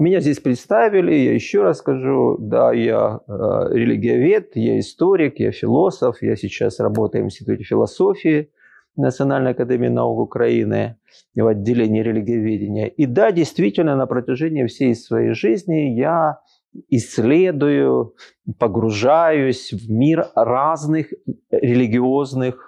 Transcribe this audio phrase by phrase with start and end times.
[0.00, 3.32] Меня здесь представили, я еще раз скажу, да, я э,
[3.72, 8.48] религиовед, я историк, я философ, я сейчас работаю в Институте философии
[8.94, 10.98] Национальной академии наук Украины
[11.34, 12.86] в отделении религиоведения.
[12.86, 16.42] И да, действительно, на протяжении всей своей жизни я
[16.90, 18.14] исследую,
[18.56, 21.08] погружаюсь в мир разных
[21.50, 22.67] религиозных,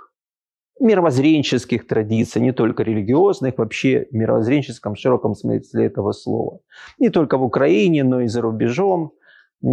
[0.81, 6.61] мировоззренческих традиций, не только религиозных, вообще в мировоззренческом широком смысле этого слова.
[6.98, 9.12] Не только в Украине, но и за рубежом.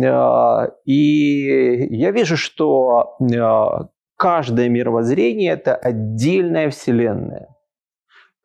[0.03, 7.47] А, и я вижу, что а, каждое мировоззрение– это отдельная вселенная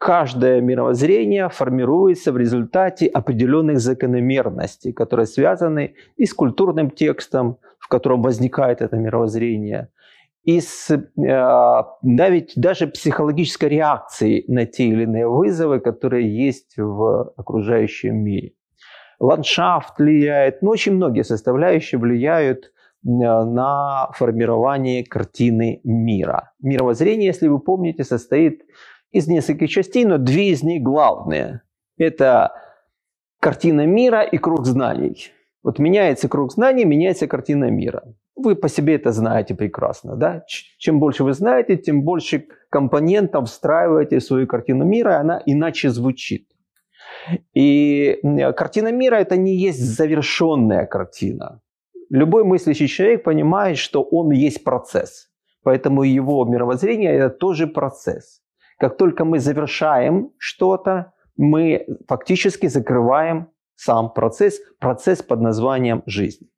[0.03, 8.21] каждое мировоззрение формируется в результате определенных закономерностей, которые связаны и с культурным текстом, в котором
[8.21, 9.91] возникает это мировоззрение,
[10.45, 11.83] и с э,
[12.57, 18.53] даже психологической реакцией на те или иные вызовы, которые есть в окружающем мире.
[19.21, 22.69] Ландшафт влияет, ну, очень многие составляющие влияют э,
[23.05, 26.53] на формирование картины мира.
[26.61, 28.63] Мировоззрение, если вы помните, состоит
[29.13, 31.63] из нескольких частей, но две из них главные.
[31.99, 32.53] Это
[33.39, 35.31] картина мира и круг знаний.
[35.63, 38.03] Вот меняется круг знаний, меняется картина мира.
[38.43, 40.17] Вы по себе это знаете прекрасно.
[40.17, 40.45] Да?
[40.79, 45.91] Чем больше вы знаете, тем больше компонентов встраиваете в свою картину мира, и она иначе
[45.91, 46.49] звучит.
[47.55, 48.19] И
[48.57, 51.61] картина мира– это не есть завершенная картина.
[52.11, 55.31] Любой мыслящий человек понимает, что он есть процесс.
[55.63, 58.43] Поэтому его мировоззрение– это тоже процесс.
[58.79, 63.47] Как только мы завершаем что-то, мы фактически закрываем
[63.77, 66.49] сам процесс, процесс под названием жизнь.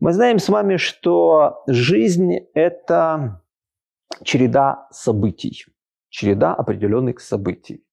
[0.00, 3.42] Мы знаем с вами, что жизнь– это
[4.22, 5.66] череда событий,
[6.08, 7.84] череда определенных событий.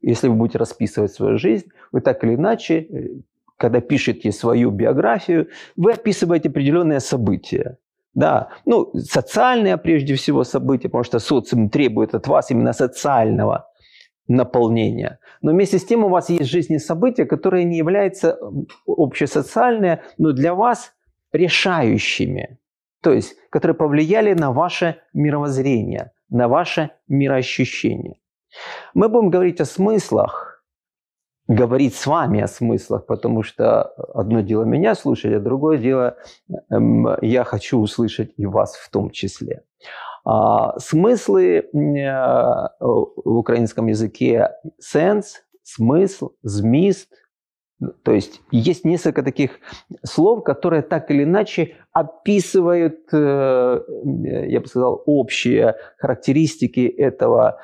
[0.00, 3.22] Если вы будете расписывать свою жизнь, вы так или иначе,
[3.56, 7.78] когда пишете свою биографию, вы описываете определенные события.
[8.14, 13.70] Да, ну, социальные прежде всего события, потому что социум требует от вас именно социального
[14.26, 15.20] наполнения.
[15.40, 18.36] Но вместе с тем у вас есть жизненные события, которые не являются
[18.86, 20.94] общесоциальные, но для вас
[21.32, 22.58] решающими.
[23.02, 28.18] То есть, которые повлияли на ваше мировоззрение, на ваше мироощущение.
[28.94, 30.64] Мы будем говорить о смыслах,
[31.46, 33.82] говорить с вами о смыслах, потому что
[34.14, 36.16] одно дело меня слушать, а другое дело
[36.70, 39.62] эм, я хочу услышать и вас в том числе.
[40.24, 47.12] А, смыслы э, в украинском языке sense, смысл, змист,
[48.02, 49.60] то есть есть несколько таких
[50.02, 53.80] слов, которые так или иначе описывают, э,
[54.48, 57.60] я бы сказал, общие характеристики этого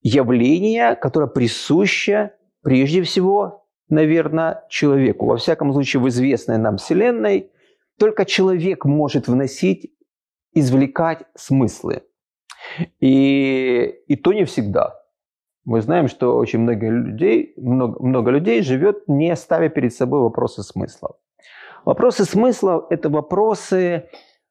[0.00, 5.26] явления, которое присуще прежде всего, наверное, человеку.
[5.26, 7.50] Во всяком случае, в известной нам Вселенной
[7.98, 9.92] только человек может вносить,
[10.54, 12.04] извлекать смыслы.
[13.00, 14.97] И, и то не всегда.
[15.68, 20.62] Мы знаем, что очень много людей, много, много людей живет, не ставя перед собой вопросы
[20.62, 21.16] смыслов.
[21.84, 24.08] Вопросы смыслов– это вопросы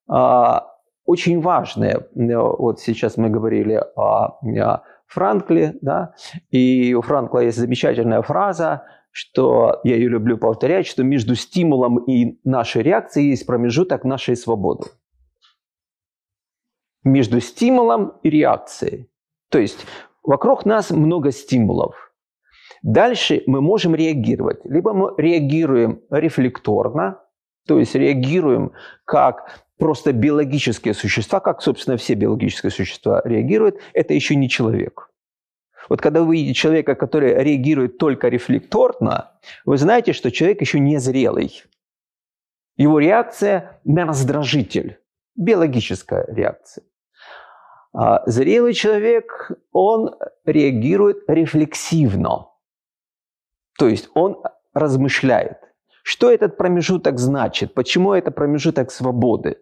[0.07, 2.07] а, очень важные.
[2.13, 6.13] Вот сейчас мы говорили о, о Франкли, да,
[6.51, 12.39] и у Франкла есть замечательная фраза, что я ее люблю повторять, что между стимулом и
[12.43, 14.85] нашей реакцией есть промежуток нашей свободы.
[17.03, 19.09] Между стимулом и реакцией.
[19.49, 19.87] То есть
[20.27, 21.95] вокруг нас много стимулов.
[22.83, 24.59] Дальше мы можем реагировать.
[24.65, 27.23] Либо мы реагируем рефлекторно,
[27.65, 28.73] то есть реагируем
[29.05, 35.09] как просто биологические существа, как, собственно, все биологические существа реагируют, это еще не человек.
[35.89, 40.97] Вот когда вы видите человека, который реагирует только рефлекторно, вы знаете, что человек еще не
[40.97, 41.63] зрелый.
[42.75, 44.99] Его реакция на раздражитель,
[45.35, 46.83] биологическая реакция.
[47.99, 50.13] А зрелый человек, он
[50.45, 52.49] реагирует рефлексивно.
[53.79, 54.43] То есть он
[54.75, 55.57] размышляет.
[56.03, 57.73] Что этот промежуток значит?
[57.73, 59.57] Почему это промежуток свободы?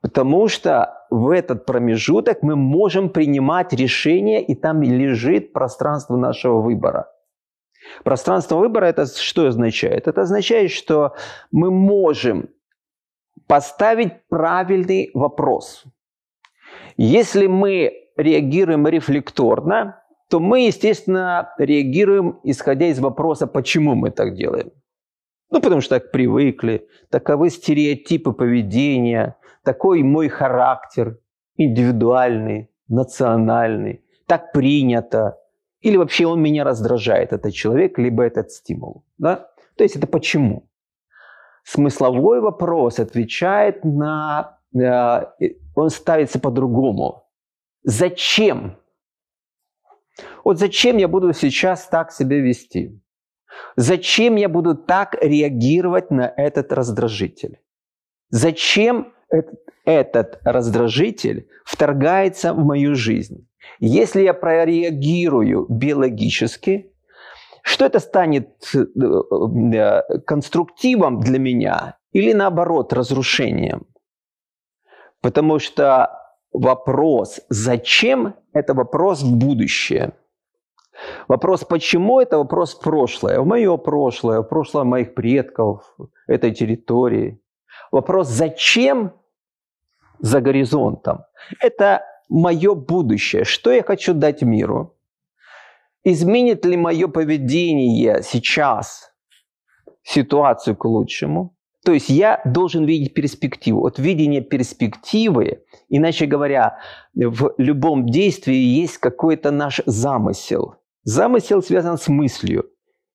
[0.00, 7.12] Потому что в этот промежуток мы можем принимать решения, и там лежит пространство нашего выбора.
[8.04, 10.06] Пространство выбора это что означает?
[10.06, 11.16] Это означает, что
[11.50, 12.48] мы можем
[13.48, 15.84] поставить правильный вопрос.
[17.02, 24.70] Если мы реагируем рефлекторно, то мы, естественно, реагируем, исходя из вопроса, почему мы так делаем.
[25.48, 31.18] Ну, потому что так привыкли, таковы стереотипы поведения, такой мой характер,
[31.56, 35.38] индивидуальный, национальный, так принято.
[35.80, 39.06] Или вообще он меня раздражает, этот человек, либо этот стимул.
[39.16, 39.48] Да?
[39.78, 40.68] То есть это почему?
[41.64, 44.58] Смысловой вопрос отвечает на...
[44.74, 45.24] Э,
[45.82, 47.24] он ставится по-другому.
[47.82, 48.76] Зачем?
[50.44, 53.00] Вот зачем я буду сейчас так себя вести?
[53.76, 57.58] Зачем я буду так реагировать на этот раздражитель?
[58.30, 59.12] Зачем
[59.84, 63.48] этот, раздражитель вторгается в мою жизнь?
[63.78, 66.92] Если я прореагирую биологически,
[67.62, 73.86] что это станет э, э, конструктивом для меня или наоборот разрушением?
[75.22, 76.10] Потому что
[76.52, 80.12] вопрос «зачем?»– это вопрос в будущее.
[81.28, 85.96] Вопрос «почему?»– это вопрос в прошлое, в мое прошлое, в прошлое моих предков,
[86.26, 87.40] этой территории.
[87.92, 89.12] Вопрос «зачем?»
[90.18, 91.24] за горизонтом–
[91.60, 94.96] это мое будущее, что я хочу дать миру.
[96.04, 99.12] Изменит ли мое поведение сейчас
[100.02, 101.54] ситуацию к лучшему?
[101.84, 103.86] То есть я должен видеть перспективу.
[103.86, 106.78] От видения перспективы, иначе говоря,
[107.14, 110.76] в любом действии есть какой-то наш замысел.
[111.04, 112.66] Замысел связан с мыслью.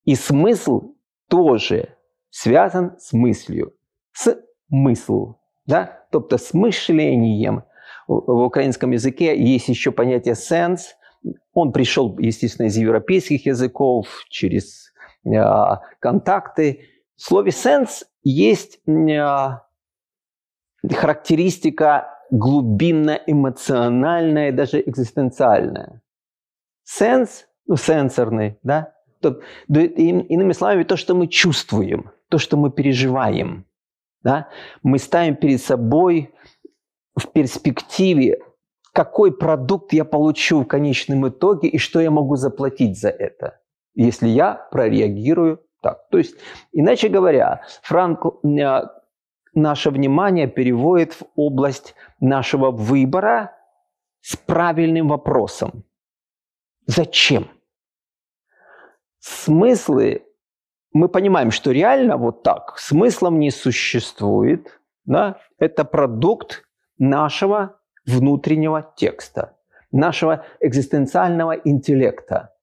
[0.04, 0.96] И смысл
[1.30, 1.96] тоже
[2.30, 3.74] связан с мыслью.
[4.14, 4.36] С
[4.70, 5.38] мыслью.
[5.68, 6.06] Да?
[6.12, 7.64] Тобто с мышлением.
[8.08, 10.94] В украинском языке есть еще понятие sense.
[11.54, 14.92] Он пришел, естественно, из европейских языков, через
[15.26, 15.32] э,
[16.00, 16.82] контакты.
[17.16, 19.60] В слове sense есть э,
[20.92, 26.01] характеристика глубинно-эмоциональная, даже экзистенциальная.
[26.83, 28.94] Сенс, ну, сенсорный, да?
[29.22, 33.66] То, иными словами, то, что мы чувствуем, то, что мы переживаем.
[34.22, 34.50] Да?
[34.83, 36.33] Мы ставим перед собой
[37.16, 38.39] в перспективе,
[38.92, 43.60] какой продукт я получу в конечном итоге и что я могу заплатить за это,
[43.94, 46.10] если я прореагирую так.
[46.10, 46.36] То есть,
[46.72, 48.82] иначе говоря, Франк э,
[49.54, 53.52] наше внимание переводит в область нашего выбора
[54.22, 55.84] с правильным вопросом.
[56.88, 57.50] Зачем?
[59.20, 60.26] Смыслы,
[60.92, 64.81] мы понимаем, что реально вот так, смыслом не существует.
[65.06, 65.38] Да?
[65.60, 66.64] Это продукт
[66.98, 69.56] нашего внутреннего текста,
[69.92, 72.55] нашего экзистенциального интеллекта.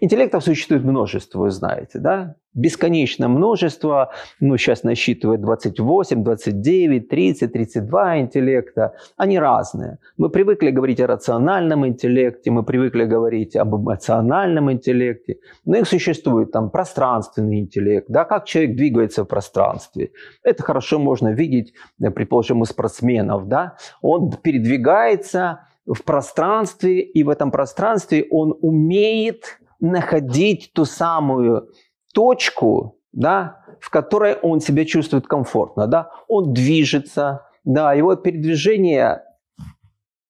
[0.00, 2.36] Интеллектов существует множество, вы знаете, да?
[2.54, 8.94] Бесконечное множество, ну, сейчас насчитывает 28, 29, 30, 32 интеллекта.
[9.18, 9.98] Они разные.
[10.16, 15.38] Мы привыкли говорить о рациональном интеллекте, мы привыкли говорить об эмоциональном интеллекте.
[15.66, 20.12] Но их существует там пространственный интеллект, да, как человек двигается в пространстве.
[20.42, 23.76] Это хорошо можно видеть, э, предположим, у спортсменов, да.
[24.00, 31.68] Он передвигается в пространстве, и в этом пространстве он умеет находить ту самую
[32.14, 35.86] точку, да, в которой он себя чувствует комфортно.
[35.86, 36.10] Да?
[36.28, 39.24] Он движется, да, его передвижения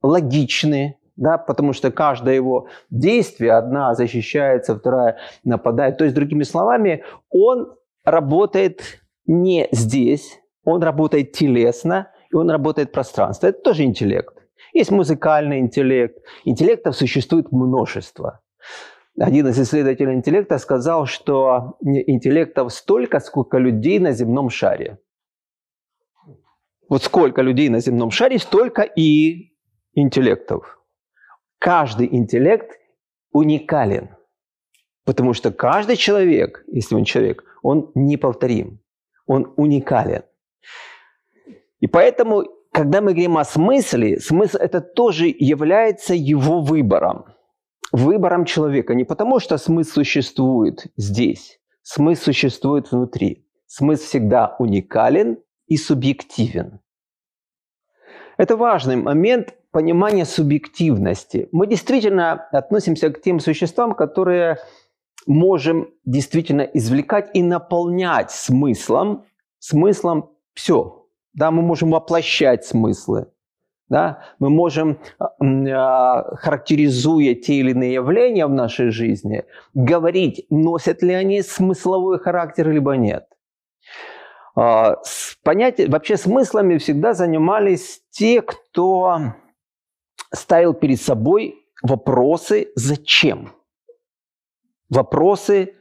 [0.03, 5.97] логичны, да, потому что каждое его действие, одна защищается, вторая нападает.
[5.99, 13.47] То есть, другими словами, он работает не здесь, он работает телесно, и он работает пространство.
[13.47, 14.35] Это тоже интеллект.
[14.73, 16.19] Есть музыкальный интеллект.
[16.45, 18.41] Интеллектов существует множество
[19.19, 24.99] один из исследователей интеллекта сказал, что интеллектов столько, сколько людей на земном шаре.
[26.89, 29.53] Вот сколько людей на земном шаре, столько и
[29.95, 30.79] интеллектов.
[31.59, 32.79] Каждый интеллект
[33.33, 34.11] уникален.
[35.05, 38.81] Потому что каждый человек, если он человек, он неповторим.
[39.27, 40.23] Он уникален.
[41.81, 47.36] И поэтому, когда мы говорим о смысле, смысл это тоже является его выбором
[47.93, 48.95] выбором человека.
[48.95, 53.47] Не потому, что смысл существует здесь, смысл существует внутри.
[53.67, 56.81] Смысл всегда уникален и субъективен.
[58.37, 61.49] Это важный момент понимания субъективности.
[61.53, 64.59] Мы действительно относимся к тем существам, которые
[65.27, 69.25] можем действительно извлекать и наполнять смыслом,
[69.59, 71.07] смыслом все.
[71.35, 73.27] Да, мы можем воплощать смыслы.
[73.89, 74.25] Да?
[74.41, 81.15] Мы можем, а, а, характеризуя те или иные явления в нашей жизни, говорить, носят ли
[81.15, 83.29] они смысловой характер, либо нет.
[84.57, 84.97] А,
[85.45, 89.35] понятие, вообще смыслами всегда занимались те, кто
[90.35, 93.53] ставил перед собой вопросы «зачем?».
[94.89, 95.75] Вопросы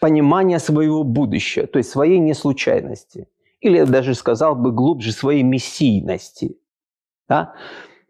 [0.00, 3.28] понимания своего будущего, то есть своей неслучайности.
[3.60, 6.56] Или я даже сказал бы глубже своей мессийности–
[7.28, 7.54] да?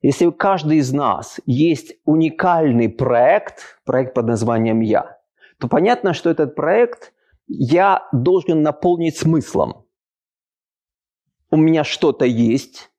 [0.03, 5.19] Если у каждого из нас есть уникальный проект, проект под названием «Я»,
[5.59, 7.13] то понятно, что этот проект
[7.49, 9.87] я должен наполнить смыслом.
[11.51, 12.91] У меня что-то есть,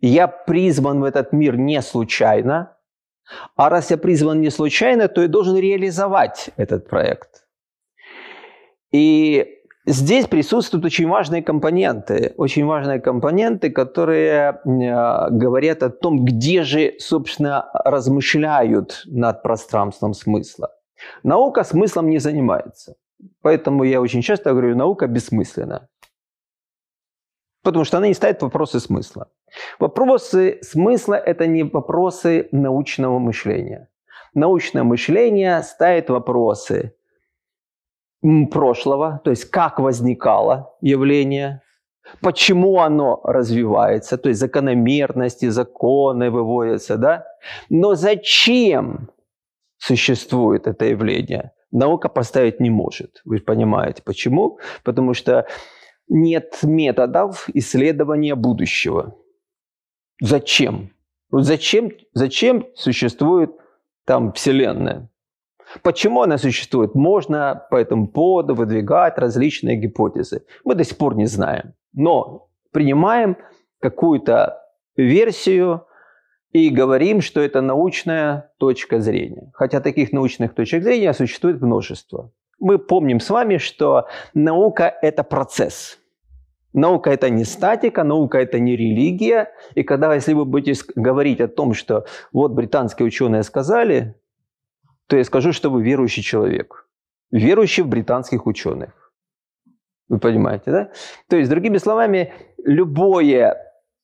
[0.00, 2.76] я призван в этот мир не случайно,
[3.56, 7.46] а раз я призван не случайно, то я должен реализовать этот проект.
[8.92, 16.62] И здесь присутствуют очень важные компоненты, очень важные компоненты, которые э, говорят о том, где
[16.62, 20.70] же, собственно, размышляют над пространством смысла.
[21.22, 22.94] Наука смыслом не занимается.
[23.42, 25.88] Поэтому я очень часто говорю, наука бессмысленна.
[27.62, 29.28] Потому что она не ставит вопросы смысла.
[29.78, 33.88] Вопросы смысла– это не вопросы научного мышления.
[34.34, 36.94] Научное мышление ставит вопросы
[38.50, 41.62] прошлого, то есть как возникало явление,
[42.20, 47.26] почему оно развивается, то есть закономерности, законы выводятся, да?
[47.68, 49.10] Но зачем
[49.78, 53.20] существует это явление, наука поставить не может.
[53.24, 54.58] Вы понимаете, почему?
[54.84, 55.46] Потому что
[56.08, 59.16] нет методов исследования будущего.
[60.20, 60.90] Зачем?
[61.30, 63.52] Вот зачем, зачем существует
[64.04, 65.09] там Вселенная?
[65.82, 66.94] Почему она существует?
[66.94, 70.44] Можно по этому поводу выдвигать различные гипотезы.
[70.64, 71.74] Мы до сих пор не знаем.
[71.92, 73.36] Но принимаем
[73.80, 74.58] какую-то
[74.96, 75.86] версию
[76.52, 79.50] и говорим, что это научная точка зрения.
[79.54, 82.32] Хотя таких научных точек зрения существует множество.
[82.58, 85.98] Мы помним с вами, что наука– это процесс.
[86.72, 89.50] Наука– это не статика, наука– это не религия.
[89.74, 94.19] И когда, если вы будете говорить о том, что вот британские ученые сказали,
[95.10, 96.86] то я скажу, что вы верующий человек.
[97.32, 99.12] Верующий в британских ученых.
[100.08, 100.90] Вы понимаете, да?
[101.28, 102.32] То есть, другими словами,
[102.64, 103.56] любое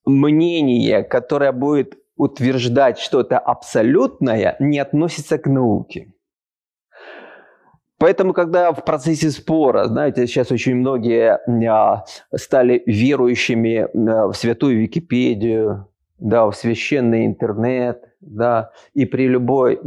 [0.04, 6.12] мнение, которое будет утверждать что-то абсолютное, не относится к науке.
[7.98, 11.38] Поэтому, когда в процессе спора, знаете, сейчас очень многие
[11.70, 19.78] а, стали верующими а, в святую Википедию, да, в священный интернет, да, и при любой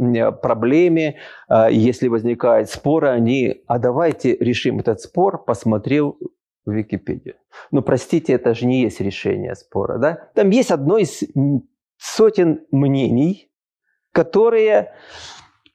[0.42, 1.16] проблеме,
[1.48, 6.18] а, если возникает спор, они, а давайте решим этот спор, посмотрел
[6.64, 7.36] в Википедию.
[7.70, 10.30] Но простите, это же не есть решение спора, да?
[10.34, 11.22] Там есть одно из
[11.96, 13.50] сотен мнений,
[14.12, 14.92] которые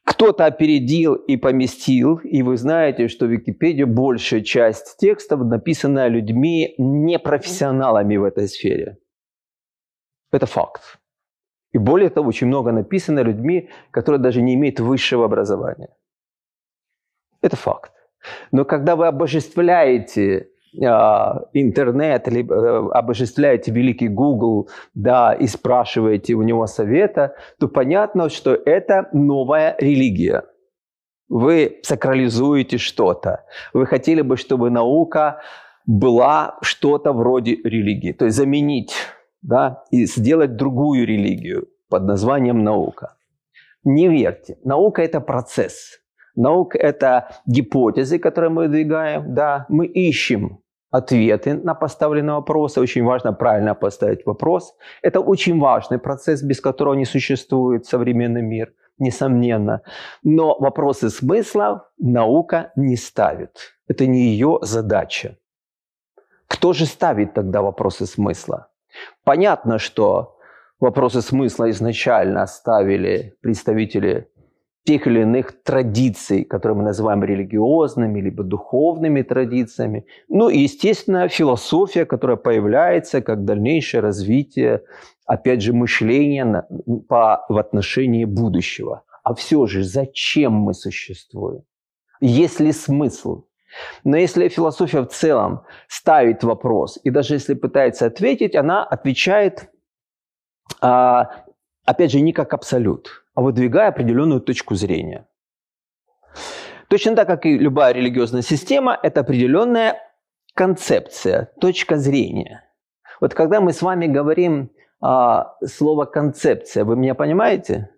[0.03, 6.75] кто-то опередил и поместил, и вы знаете, что в Википедии большая часть текстов написана людьми
[6.77, 8.97] непрофессионалами в этой сфере.
[10.31, 10.99] Это факт.
[11.75, 15.89] И более того, очень много написано людьми, которые даже не имеют высшего образования.
[17.41, 17.91] Это факт.
[18.53, 20.47] Но когда вы обожествляете
[20.81, 28.29] а, интернет, либо э, обожествляете великий Google, да, и спрашиваете у него совета, то понятно,
[28.29, 30.43] что это новая религия.
[31.27, 33.43] Вы сакрализуете что-то.
[33.73, 35.41] Вы хотели бы, чтобы наука
[35.85, 38.13] была что-то вроде религии.
[38.13, 38.95] То есть заменить
[39.45, 43.15] да, и сделать другую религию под названием наука.
[43.83, 44.57] Не верьте.
[44.63, 45.99] Наука– это процесс.
[46.35, 49.35] Наука– это гипотезы, которые мы выдвигаем.
[49.35, 50.59] Да, мы ищем
[50.89, 52.81] ответы на поставленные вопросы.
[52.81, 54.75] Очень важно правильно поставить вопрос.
[55.03, 59.81] Это очень важный процесс, без которого не существует современный мир, несомненно.
[60.23, 63.75] Но вопросы смысла наука не ставит.
[63.87, 65.37] Это не ее задача.
[66.47, 68.69] Кто же ставит тогда вопросы смысла?
[69.23, 70.37] Понятно, что
[70.79, 74.29] вопросы смысла изначально ставили представители
[74.85, 80.05] тех или иных традиций, которые мы называем религиозными, либо духовными традициями.
[80.29, 84.83] Ну и, естественно, философия, которая появляется как дальнейшее развитие,
[85.25, 86.67] опять же, мышления
[87.07, 89.03] по, в отношении будущего.
[89.23, 91.63] А все же, зачем мы существуем?
[92.21, 93.45] Есть ли смысл?
[94.03, 99.69] Но если философия в целом ставит вопрос, и даже если пытается ответить, она отвечает,
[100.81, 101.45] а,
[101.85, 105.27] опять же, не как абсолют а выдвигая определенную точку зрения.
[106.87, 109.99] Точно так, как и любая религиозная система, это определенная
[110.53, 112.63] концепция, точка зрения.
[113.19, 117.89] Вот когда мы с вами говорим а, слово концепция, вы меня понимаете?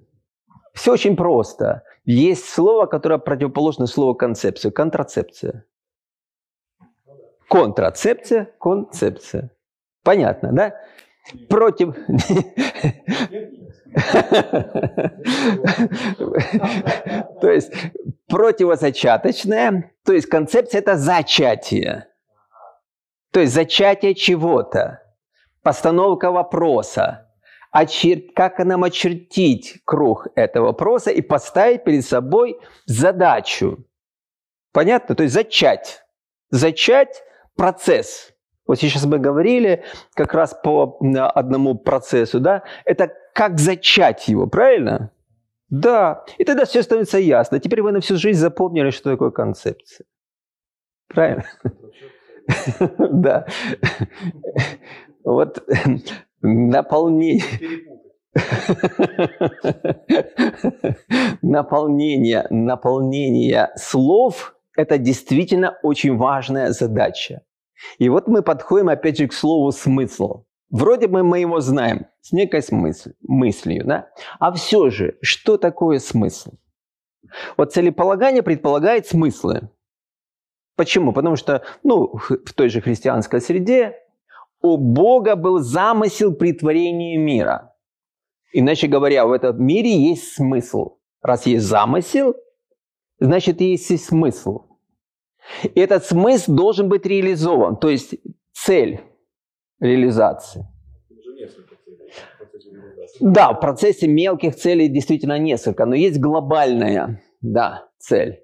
[0.73, 1.83] Все очень просто.
[2.05, 5.65] Есть слово, которое противоположно слову концепция, контрацепция.
[7.49, 9.51] Контрацепция, концепция.
[10.03, 10.75] Понятно, да?
[11.49, 11.95] Против...
[17.41, 17.71] То есть
[18.27, 22.07] противозачаточное, то есть концепция это зачатие.
[23.31, 25.01] То есть зачатие чего-то,
[25.63, 27.31] постановка вопроса,
[27.71, 28.21] очер...
[28.35, 33.85] как нам очертить круг этого вопроса и поставить перед собой задачу.
[34.73, 35.15] Понятно?
[35.15, 36.03] То есть зачать.
[36.51, 37.23] Зачать–
[37.57, 38.33] процесс.
[38.65, 39.83] Вот сейчас мы говорили
[40.13, 40.99] как раз по
[41.33, 42.63] одному процессу, да?
[42.85, 45.11] Это как зачать его, правильно?
[45.69, 46.25] Да.
[46.37, 47.59] И тогда все становится ясно.
[47.59, 50.05] Теперь вы на всю жизнь запомнили, что такое концепция.
[51.07, 51.45] Правильно?
[53.11, 53.45] Да.
[55.25, 55.67] Вот
[56.41, 57.43] наполнение.
[61.41, 67.41] Наполнение, наполнение слов– это действительно очень важная задача.
[67.97, 70.43] И вот мы подходим опять же к слову «смысл».
[70.69, 74.09] Вроде бы мы его знаем с некой смысл, мыслью, да?
[74.39, 76.55] А все же, что такое смысл?
[77.55, 79.69] Вот целеполагание предполагает смыслы.
[80.75, 81.13] Почему?
[81.13, 83.95] Потому что ну, в той же христианской среде
[84.61, 87.73] у Бога был замысел при творении мира.
[88.53, 90.97] Иначе говоря, в этом мире есть смысл.
[91.21, 92.35] Раз есть замысел,
[93.19, 94.66] значит есть и смысл.
[95.75, 98.15] Этот смысл должен быть реализован, то есть
[98.53, 98.99] цель
[99.79, 100.65] реализации.
[103.19, 108.43] Да, в процессе мелких целей действительно несколько, но есть глобальная да, цель.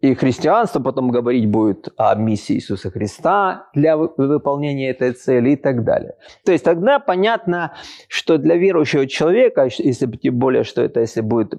[0.00, 5.84] И христианство потом говорить будет о миссии Иисуса Христа для выполнения этой цели и так
[5.84, 6.14] далее.
[6.44, 7.74] То есть тогда понятно,
[8.06, 11.54] что для верующего человека, если тем более, что это если будет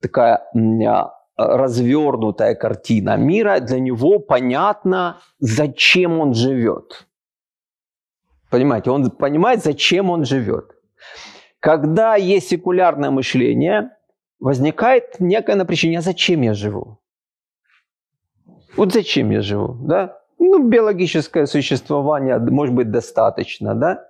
[0.00, 0.48] такая
[1.40, 7.06] развернутая картина мира, для него понятно, зачем он живет.
[8.50, 10.74] Понимаете, он понимает, зачем он живет.
[11.60, 13.90] Когда есть секулярное мышление,
[14.40, 16.98] возникает некое напряжение, а зачем я живу?
[18.76, 20.18] Вот зачем я живу, да?
[20.38, 24.06] Ну, биологическое существование, может быть, достаточно, да?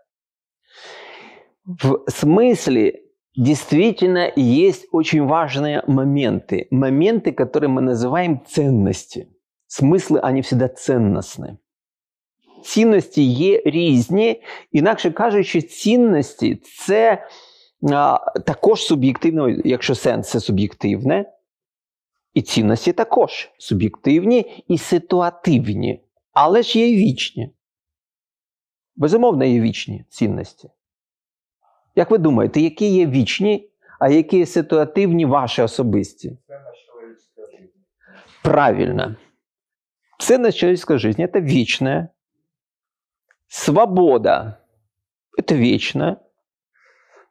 [1.64, 3.02] В смысле
[3.35, 6.67] действительно есть очень важные моменты.
[6.71, 9.27] Моменты, которые мы называем ценности.
[9.67, 11.57] Смыслы, они всегда ценностны.
[12.63, 17.27] Цінності є різні, інакше кажучи, цінності це
[17.91, 21.25] а, також суб'єктивно, якщо сенс це суб'єктивне,
[22.33, 27.55] і цінності також суб'єктивні і ситуативні, але ж є вічні.
[28.95, 30.69] Безумовно, є вічні цінності.
[31.99, 36.37] Як ви думаєте, які є вічні, а які є ситуативні ваші особисті?
[38.43, 39.15] Правильно.
[40.19, 42.09] Ценность человеческой жизни – это вечное.
[43.47, 46.17] Свобода – это вечное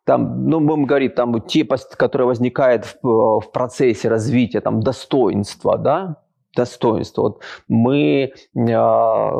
[0.05, 6.17] там, ну, будем говорить, там, те, которые возникают в, в процессе развития, там, достоинства, да,
[6.55, 7.23] достоинство.
[7.23, 9.33] Вот мы э,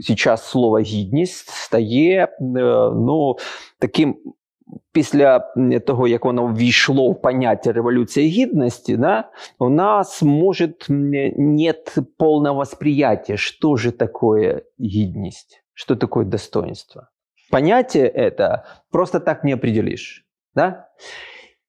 [0.00, 3.36] сейчас слово гідність стає э, ну,
[3.78, 4.16] таким.
[4.92, 5.38] Після
[5.86, 13.36] того, як воно ввійшло в поняття революції гідності, да, у нас может нет полного восприятия,
[13.36, 17.08] что же такое гідність, что такое достоинство
[17.50, 20.24] понятие это просто так не определишь.
[20.54, 20.88] Да?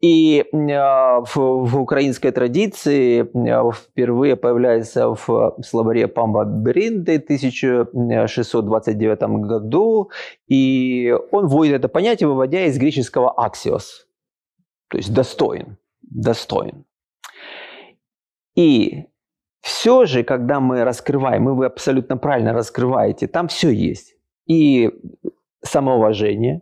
[0.04, 9.22] И э, в, в украинской традиции э, впервые появляется в словаре Памба Бринды в 1629
[9.46, 10.10] году,
[10.46, 14.06] и он вводит это понятие, выводя из греческого «аксиос»,
[14.88, 16.84] то есть «достоин», «достоин».
[18.54, 19.06] И
[19.62, 24.16] все же, когда мы раскрываем, и вы абсолютно правильно раскрываете, там все есть.
[24.44, 24.90] И
[25.62, 26.60] самоуважение,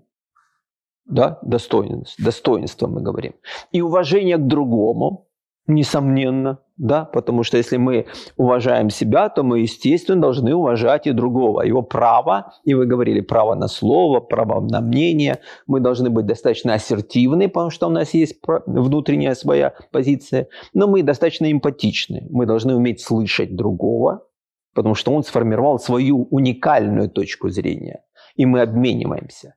[1.12, 3.35] да, достоинство, достоинство мы говорим,
[3.70, 5.29] и уважение к другому,
[5.66, 11.62] несомненно, да, потому что если мы уважаем себя, то мы, естественно, должны уважать и другого,
[11.62, 16.75] его право, и вы говорили, право на слово, право на мнение, мы должны быть достаточно
[16.75, 22.75] ассертивны, потому что у нас есть внутренняя своя позиция, но мы достаточно эмпатичны, мы должны
[22.75, 24.27] уметь слышать другого,
[24.75, 28.03] потому что он сформировал свою уникальную точку зрения
[28.35, 29.55] и мы обмениваемся.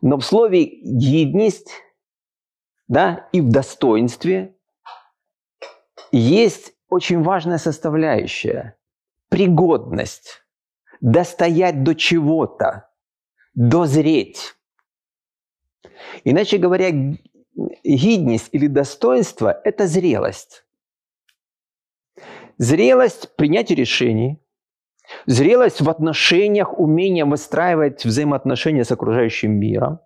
[0.00, 1.70] Но в слове «гидность»
[2.88, 4.56] да, и в достоинстве
[6.12, 8.76] есть очень важная составляющая–
[9.28, 10.44] пригодность,
[11.00, 12.88] достоять до чего-то,
[13.54, 14.54] дозреть.
[16.22, 16.90] Иначе говоря,
[17.82, 20.64] гидность или достоинство– это зрелость.
[22.58, 24.40] Зрелость принятия решений,
[25.26, 30.00] Зрелость в отношениях, умение выстраивать взаимоотношения с окружающим миром.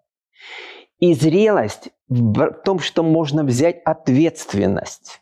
[0.98, 5.20] И зрелость в том, что можно взять ответственность.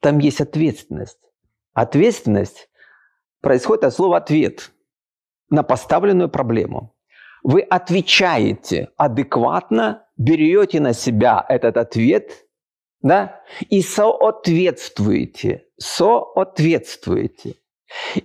[0.00, 1.18] Там есть ответственность.
[1.72, 2.68] Ответственность
[3.40, 4.70] происходит от слова «ответ»
[5.50, 6.94] на поставленную проблему.
[7.42, 12.48] Вы отвечаете адекватно, берете на себя этот ответ
[13.00, 15.66] да, и соответствуете.
[15.76, 17.54] Соответствуете.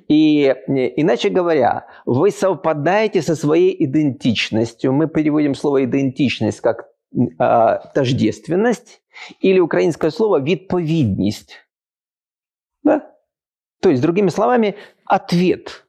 [0.09, 0.55] И
[0.97, 4.93] иначе говоря, вы совпадаете со своей идентичностью.
[4.93, 9.03] Мы переводим слово идентичность как э, тождественность
[9.41, 11.57] или украинское слово відповідність.
[12.83, 13.15] Да?
[13.81, 15.87] То есть, другими словами, ответ.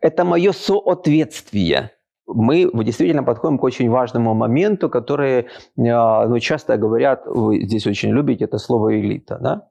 [0.00, 1.90] Это мое соответствие.
[2.26, 8.44] Мы действительно подходим к очень важному моменту, который ну, часто говорят, вы здесь очень любите
[8.44, 9.38] это слово элита.
[9.38, 9.67] Да?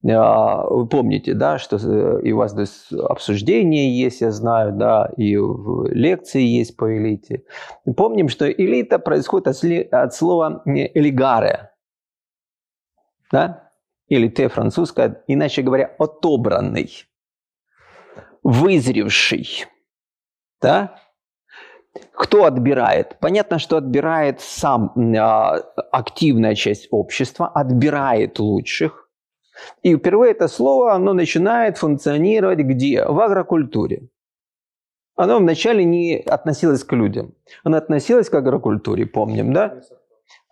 [0.00, 5.36] Вы помните, да, что э, и у вас здесь обсуждение есть, я знаю, да, и
[5.92, 7.42] лекции есть по элите.
[7.96, 9.48] Помним, что элита происходит
[9.92, 11.72] от слова элигаре,
[13.32, 13.72] да,
[14.06, 16.90] или те французское, иначе говоря, отобранный,
[18.44, 19.66] вызревший,
[20.62, 20.94] да,
[22.12, 23.16] кто отбирает?
[23.20, 25.56] Понятно, что отбирает сам а,
[25.90, 29.07] активная часть общества, отбирает лучших,
[29.82, 33.04] и впервые это слово, оно начинает функционировать где?
[33.04, 34.08] В агрокультуре.
[35.16, 37.34] Оно вначале не относилось к людям.
[37.64, 39.80] Оно относилось к агрокультуре, помним, да?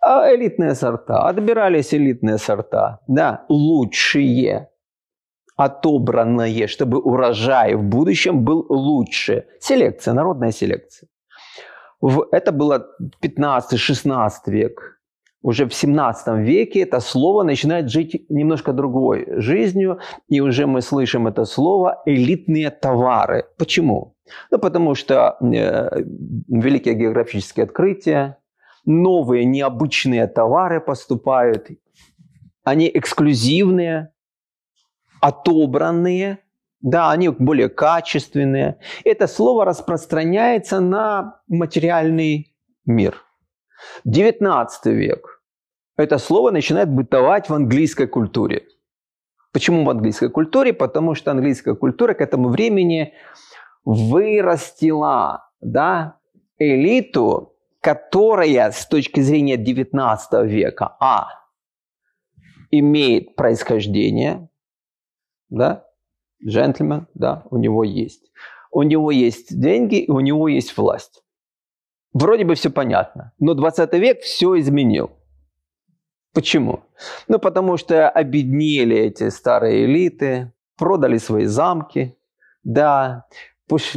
[0.01, 1.27] А элитные сорта.
[1.27, 2.99] Отбирались элитные сорта.
[3.07, 4.69] Да, лучшие.
[5.55, 9.45] Отобранные, чтобы урожай в будущем был лучше.
[9.59, 11.09] Селекция, народная селекция.
[12.31, 12.87] Это было
[13.23, 14.96] 15-16 век
[15.41, 21.27] уже в 17 веке это слово начинает жить немножко другой жизнью, и уже мы слышим
[21.27, 23.45] это слово «элитные товары».
[23.57, 24.15] Почему?
[24.51, 26.01] Ну, потому что э,
[26.47, 28.37] великие географические открытия,
[28.85, 31.67] новые необычные товары поступают,
[32.63, 34.11] они эксклюзивные,
[35.21, 36.39] отобранные,
[36.81, 38.79] да, они более качественные.
[39.05, 43.21] Это слово распространяется на материальный мир–
[44.05, 45.41] 19 век.
[45.97, 48.67] Это слово начинает бытовать в английской культуре.
[49.51, 50.73] Почему в английской культуре?
[50.73, 53.13] Потому что английская культура к этому времени
[53.85, 56.19] вырастила да,
[56.59, 61.29] элиту, которая с точки зрения 19 века, а,
[62.69, 64.49] имеет происхождение,
[65.49, 65.85] да,
[66.45, 68.31] джентльмен, да, у него есть.
[68.71, 71.23] У него есть деньги, у него есть власть.
[72.19, 75.11] Вроде бы все понятно, но 20 век все изменил.
[76.33, 76.79] Почему?
[77.27, 82.17] Ну, потому что обеднели эти старые элиты, продали свои замки,
[82.63, 83.25] да,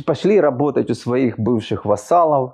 [0.05, 2.53] пошли работать у своих бывших вассалов.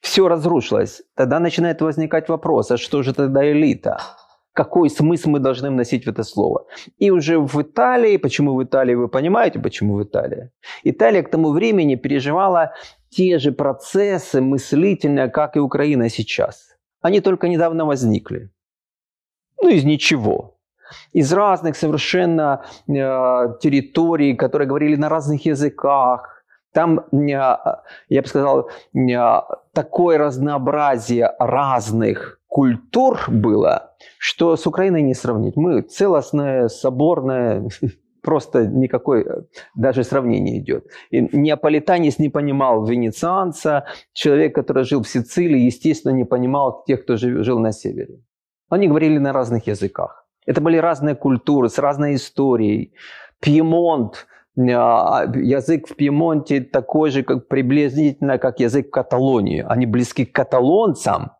[0.00, 1.02] Все разрушилось.
[1.14, 4.00] Тогда начинает возникать вопрос, а что же тогда элита?
[4.52, 6.66] Какой смысл мы должны вносить в это слово?
[6.98, 10.50] И уже в Италии, почему в Италии, вы понимаете, почему в Италии?
[10.82, 12.72] Италия к тому времени переживала
[13.16, 16.76] те же процессы мыслительные, как и Украина сейчас.
[17.00, 18.50] Они только недавно возникли.
[19.62, 20.58] Ну, из ничего.
[21.12, 22.92] Из разных совершенно э,
[23.60, 26.44] территорий, которые говорили на разных языках.
[26.72, 27.56] Там, э,
[28.08, 29.40] я бы сказал, э,
[29.72, 35.56] такое разнообразие разных культур было, что с Украиной не сравнить.
[35.56, 37.68] Мы целостная, соборная,
[38.26, 39.42] просто никакой э,
[39.76, 40.84] даже сравнения идет.
[41.12, 47.16] И неаполитанец не понимал венецианца, человек, который жил в Сицилии, естественно, не понимал тех, кто
[47.16, 48.18] жил на севере.
[48.68, 50.26] Они говорили на разных языках.
[50.46, 52.92] Это были разные культуры с разной историей.
[53.40, 54.26] Пьемонт,
[54.58, 59.64] а, язык в Пьемонте такой же, как приблизительно, как язык в Каталонии.
[59.68, 61.30] Они близки к каталонцам,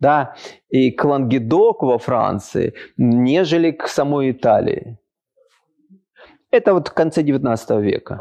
[0.00, 0.34] да,
[0.70, 4.99] и к Лангедоку во Франции, нежели к самой Италии.
[6.50, 8.20] Это вот в конце 19 века.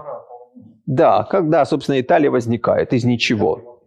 [0.86, 3.82] Да, когда, собственно, Италия возникает из ничего.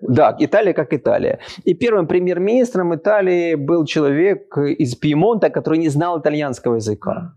[0.00, 1.38] Да, Италия как Италия.
[1.64, 7.34] И первым премьер-министром Италии был человек из Пьемонта, который не знал итальянского языка.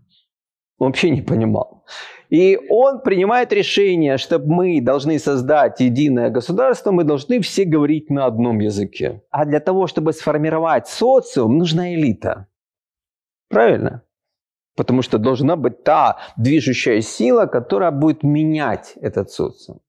[0.78, 1.84] Он вообще не понимал.
[2.30, 8.26] И он принимает решение, что мы должны создать единое государство, мы должны все говорить на
[8.26, 9.22] одном языке.
[9.30, 12.46] А для того, чтобы сформировать социум, нужна элита.
[13.48, 14.02] Правильно?
[14.80, 19.80] Потому что должна быть та движущая сила, которая будет менять этот социум.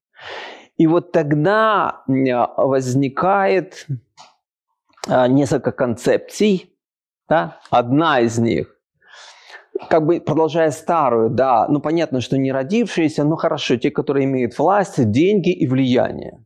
[0.76, 3.86] И вот тогда возникает
[5.08, 6.76] а, несколько концепций.
[7.26, 7.58] Да?
[7.70, 8.76] Одна из них,
[9.88, 14.58] как бы продолжая старую, да, ну понятно, что не родившиеся, но хорошо, те, которые имеют
[14.58, 16.44] власть, деньги и влияние.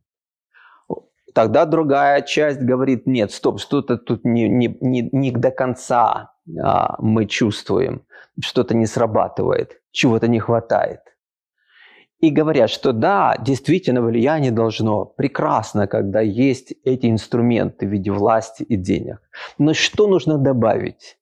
[1.33, 7.25] Тогда другая часть говорит, нет, стоп, что-то тут не, не, не, не до конца мы
[7.25, 8.05] чувствуем,
[8.41, 11.01] что-то не срабатывает, чего-то не хватает.
[12.19, 18.63] И говорят, что да, действительно влияние должно прекрасно, когда есть эти инструменты в виде власти
[18.63, 19.21] и денег.
[19.59, 21.19] Но что нужно добавить?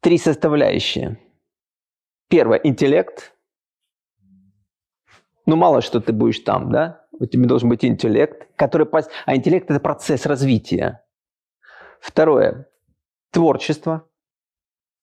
[0.00, 1.18] Три составляющие.
[2.28, 3.34] Первое– интеллект.
[5.46, 7.06] Ну, мало что ты будешь там, да?
[7.12, 8.86] У тебя должен быть интеллект, который...
[9.24, 11.02] А интеллект– это процесс развития.
[12.00, 12.68] Второе–
[13.30, 14.08] творчество.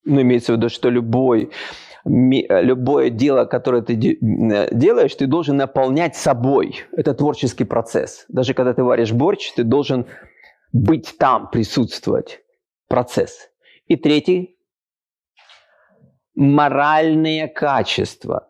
[0.03, 1.51] Ну, имеется в виду, что любой,
[2.05, 6.83] любое дело, которое ты делаешь, ты должен наполнять собой.
[6.91, 8.25] Это творческий процесс.
[8.29, 10.05] Даже когда ты варишь борщ, ты должен
[10.71, 12.41] быть там, присутствовать.
[12.87, 13.49] Процесс.
[13.87, 14.59] И третий–
[16.35, 18.47] моральные качества.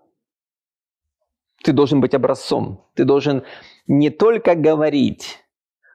[1.64, 2.86] Ты должен быть образцом.
[2.96, 3.44] Ты должен
[3.88, 5.40] не только говорить,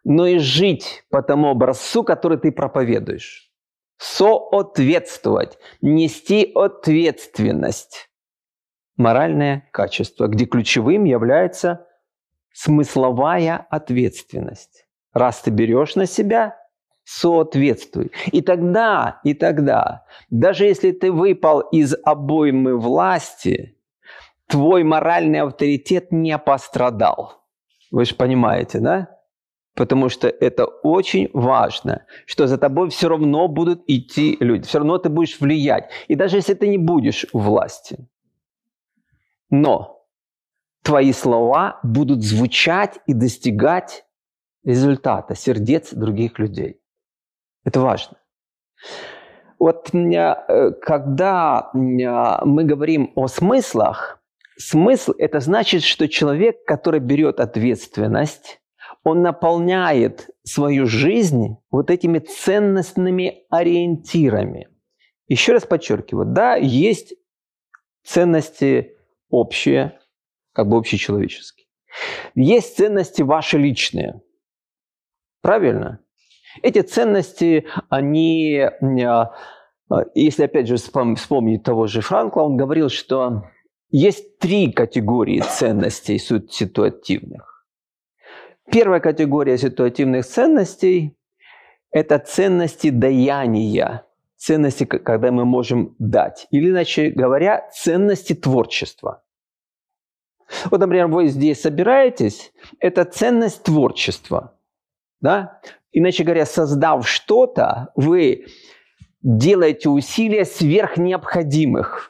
[0.05, 3.50] но и жить по тому образцу, который ты проповедуешь.
[4.01, 8.09] Соответствовать, нести ответственность.
[8.97, 11.87] Моральное качество, где ключевым является
[12.51, 14.87] смысловая ответственность.
[15.13, 16.57] Раз ты берешь на себя,
[17.05, 18.11] соответствуй.
[18.33, 23.77] И тогда, и тогда, даже если ты выпал из обоймы власти,
[24.47, 27.45] твой моральный авторитет не пострадал.
[27.91, 29.20] Вы же понимаете, да?
[29.75, 34.99] Потому что это очень важно, что за тобой все равно будут идти люди, все равно
[34.99, 35.91] ты будешь влиять.
[36.09, 38.09] И даже если ты не будешь у власти,
[39.49, 40.07] но
[40.83, 44.05] твои слова будут звучать и достигать
[44.65, 46.81] результата сердец других людей.
[47.65, 48.19] Это важно.
[49.59, 54.23] Вот э, когда мы говорим о смыслах,
[54.57, 58.60] смысл– это значит, что человек, который берет ответственность,
[59.03, 64.69] он наполняет свою жизнь вот этими ценностными ориентирами.
[65.27, 67.15] Еще раз подчеркиваю, да, есть
[68.05, 68.97] ценности
[69.29, 69.99] общие,
[70.53, 71.67] как бы общечеловеческие.
[72.35, 74.23] Есть ценности ваши личные.
[75.41, 76.01] Правильно?
[76.63, 79.31] Эти ценности, они, а,
[80.15, 83.45] если опять же вспомнить того же Франкла, он говорил, что
[83.91, 87.50] есть три категории ценностей ситуативных.
[88.71, 91.17] Первая категория ситуативных ценностей–
[91.91, 94.07] это ценности даяния,
[94.37, 96.47] ценности, когда мы можем дать.
[96.51, 99.25] Или, иначе говоря, ценности творчества.
[100.71, 104.57] Вот, например, вы здесь собираетесь, это ценность творчества.
[105.21, 105.61] Да?
[105.93, 108.47] Иначе говоря, создав что-то, вы
[109.23, 112.10] делаете усилия сверх необходимых.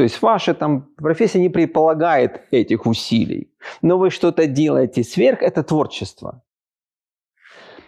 [0.00, 5.62] То есть ваша там профессия не предполагает этих усилий, но вы что-то делаете сверх, это
[5.62, 6.42] творчество.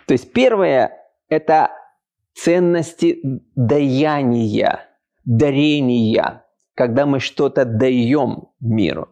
[0.07, 0.92] То есть первое–
[1.31, 1.70] это
[2.35, 3.18] ценности
[3.55, 4.90] даяния,
[5.25, 6.44] дарения,
[6.75, 9.09] когда мы что-то даем миру.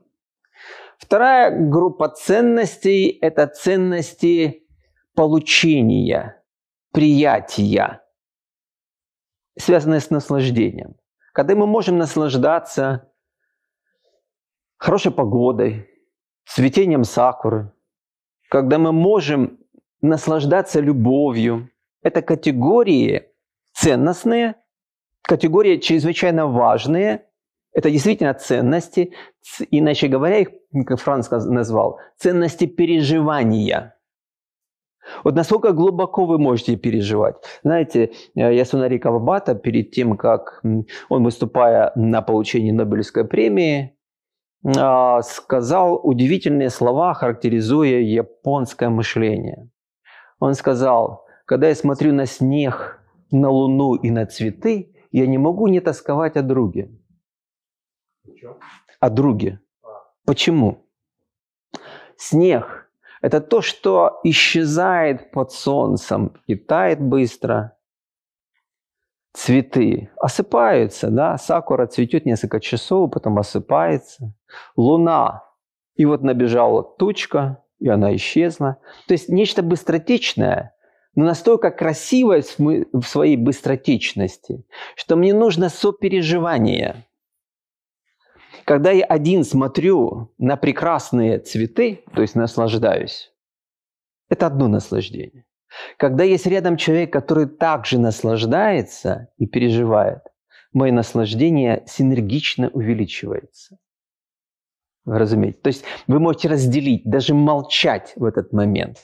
[0.99, 4.69] Вторая группа ценностей– это ценности
[5.15, 6.45] получения,
[6.93, 8.03] приятия,
[9.57, 11.00] связанное с наслаждением.
[11.33, 13.13] Когда мы можем наслаждаться
[14.77, 15.89] хорошей погодой,
[16.45, 17.73] цветением сакуры,
[18.49, 19.59] когда мы можем
[20.01, 21.71] наслаждаться любовью.
[22.03, 23.29] Это категории
[23.73, 24.57] ценностные,
[25.23, 27.27] категории чрезвычайно важные.
[27.73, 29.13] Это действительно ценности,
[29.71, 30.49] иначе говоря, их,
[30.87, 33.95] как Франц назвал, ценности переживания–
[35.25, 37.37] вот насколько глубоко вы можете переживать.
[37.65, 40.61] Знаете, э, Ясунарі Кавабата перед тем, как
[41.09, 43.97] он, выступая на получении Нобелевской премии,
[44.65, 49.71] а, сказал удивительные слова, характеризуя японское мышление.
[50.39, 55.69] Он сказал, когда я смотрю на снег, на луну и на цветы, я не могу
[55.69, 56.91] не тосковать о друге.
[59.01, 59.61] О друге.
[59.83, 59.89] А.
[60.25, 60.87] Почему?
[62.17, 62.90] Снег
[63.21, 67.77] это то, что исчезает под солнцем и тает быстро.
[69.33, 74.35] Цветы осыпаются, да, сакура цветет несколько часов, потом осыпается.
[74.77, 75.45] Луна,
[75.95, 78.79] и вот набежала тучка, и она исчезла.
[79.07, 80.75] То есть нечто быстротечное,
[81.15, 84.65] но настолько красивое в своей быстротечности,
[84.97, 87.05] что мне нужно сопереживание–
[88.71, 93.33] когда я один смотрю на прекрасные цветы, то есть наслаждаюсь,
[94.29, 95.45] это одно наслаждение.
[95.97, 100.21] Когда есть рядом человек, который также наслаждается и переживает,
[100.73, 103.77] мое наслаждение синергично увеличивается.
[105.05, 105.59] Разумеете?
[105.63, 108.99] То есть вы можете разделить, даже молчать в этот момент.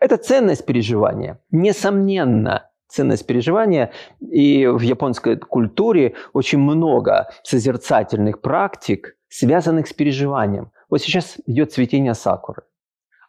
[0.00, 1.40] Это ценность переживания.
[1.52, 3.92] Несомненно, ценность переживания.
[4.20, 10.70] И в японской культуре очень много созерцательных практик, связанных с переживанием.
[10.90, 12.62] Вот сейчас идет цветение сакуры.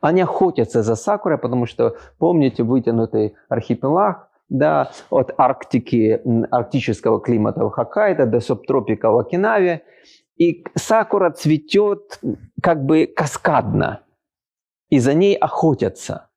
[0.02, 7.70] Они охотятся за сакурой, потому что, помните, вытянутый архипелаг, да, от Арктики, арктического климата в
[7.70, 9.84] Хоккайдо до субтропика в Окинаве.
[10.38, 12.20] И сакура цветет
[12.64, 14.02] как бы каскадно,
[14.90, 16.30] и за ней охотятся,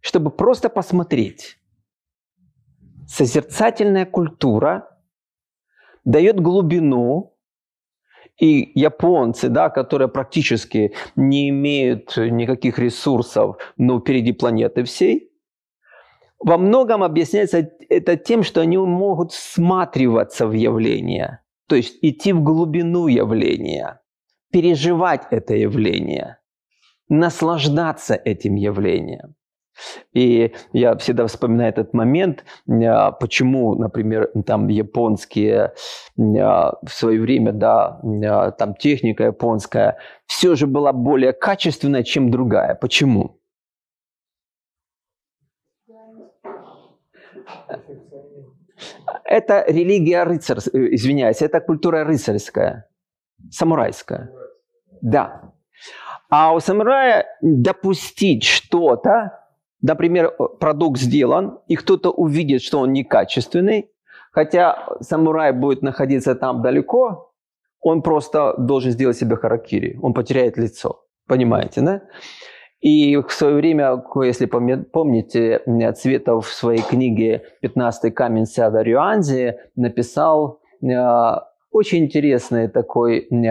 [0.00, 1.57] чтобы просто посмотреть.
[3.08, 4.88] Созерцательная культура
[6.04, 7.34] дает глубину,
[8.38, 15.32] и японцы, да, которые практически не имеют никаких ресурсов, но впереди планеты всей,
[16.38, 22.42] во многом объясняется это тем, что они могут всматриваться в явление, то есть идти в
[22.42, 24.00] глубину явления,
[24.52, 26.38] переживать это явление,
[27.08, 29.34] наслаждаться этим явлением.
[30.12, 35.72] И я всегда вспоминаю этот момент, а, почему, например, там японские
[36.18, 42.30] а, в свое время, да, а, там техника японская все же была более качественная, чем
[42.30, 42.74] другая.
[42.74, 43.38] Почему?
[49.24, 52.88] Это религия рыцарская, э, извиняюсь, это культура рыцарская,
[53.50, 54.30] самурайская.
[55.00, 55.52] Да.
[56.30, 59.47] А у самурая допустить что-то,
[59.82, 63.90] например, продукт сделан, и кто-то увидит, что он некачественный,
[64.32, 67.32] хотя самурай будет находиться там далеко,
[67.80, 71.04] он просто должен сделать себе харакири, он потеряет лицо.
[71.26, 72.02] Понимаете, да?
[72.80, 75.62] И в свое время, если помните,
[75.96, 80.86] Цветов в своей книге «15 камень Сяда Рюанзи» написал э,
[81.72, 83.48] очень интересный такой, э,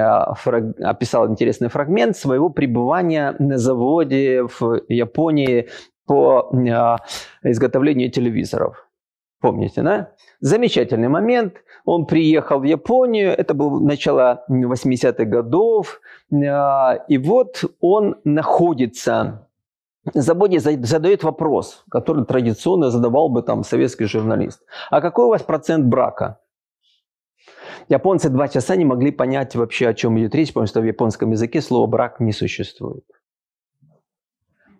[0.82, 5.68] описал интересный фрагмент своего пребывания на заводе в Японии
[6.08, 8.88] по э, изготовлению телевизоров.
[9.40, 10.14] Помните, да?
[10.40, 11.58] Замечательный момент.
[11.86, 16.02] Он приехал в Японию, это было начало 80-х годов,
[16.34, 19.48] а, и вот он находится
[20.14, 24.62] на заводе, задает вопрос, который традиционно задавал бы там советский журналист.
[24.90, 26.40] А какой у вас процент брака?
[27.90, 31.32] Японцы два часа не могли понять вообще, о чем идет речь, потому что в японском
[31.32, 33.06] языке слово «брак» не существует.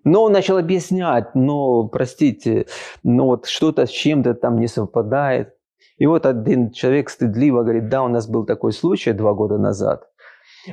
[0.08, 2.68] Но он начал объяснять, но, простите,
[3.04, 5.54] но вот что-то с чем-то там не совпадает.
[5.98, 10.10] И вот один человек стыдливо говорит, да, у нас был такой случай два года назад.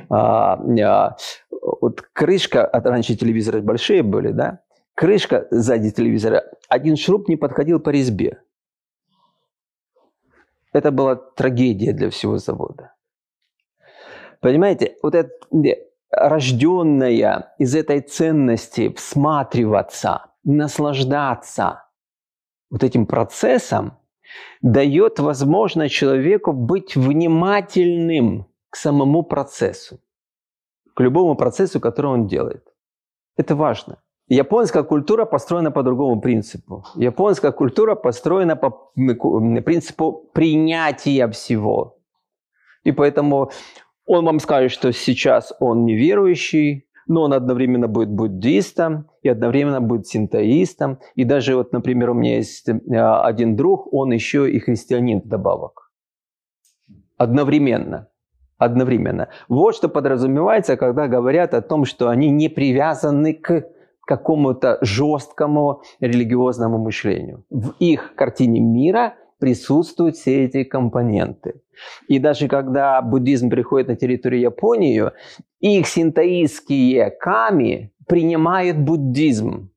[0.09, 1.17] А, а,
[1.81, 4.61] вот крышка, а раньше телевизоры большие были, да,
[4.95, 8.41] крышка сзади телевизора, один шуруп не подходил по резьбе.
[10.71, 12.93] Это была трагедия для всего завода.
[14.39, 15.29] Понимаете, вот это
[16.15, 21.83] рожденная из этой ценности всматриваться, наслаждаться
[22.69, 23.97] вот этим процессом,
[24.61, 29.99] дает возможность человеку быть внимательным к самому процессу,
[30.95, 32.65] к любому процессу, который он делает.
[33.37, 33.97] Это важно.
[34.27, 36.83] Японская культура построена по другому принципу.
[36.95, 41.99] Японская культура построена по принципу принятия всего.
[42.83, 43.51] И поэтому
[44.05, 50.07] он вам скажет, что сейчас он неверующий, но он одновременно будет буддистом и одновременно будет
[50.07, 50.99] синтоистом.
[51.15, 55.91] И даже вот, например, у меня есть э, один друг, он еще и христианин вдобавок.
[57.17, 58.09] Одновременно.
[58.57, 59.29] Одновременно.
[59.49, 63.67] Вот что подразумевается, когда говорят о том, что они не привязаны к
[64.05, 67.43] какому-то жесткому религиозному мышлению.
[67.49, 71.61] В их картине мира присутствуют все эти компоненты.
[72.07, 75.11] И даже когда буддизм приходит на территорию Японии,
[75.59, 79.71] их синтоистские ками принимают буддизм.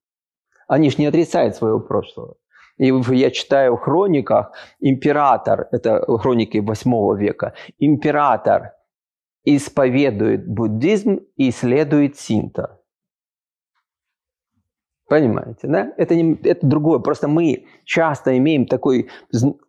[0.68, 2.36] Они же не отрицают своего прошлого.
[2.76, 8.72] И я читаю в хрониках, император, это хроники 8 века, император
[9.44, 12.77] исповедует буддизм и следует синто.
[15.08, 15.92] Понимаете, да?
[15.96, 16.98] Это, не, это другое.
[16.98, 19.08] Просто мы часто имеем такой,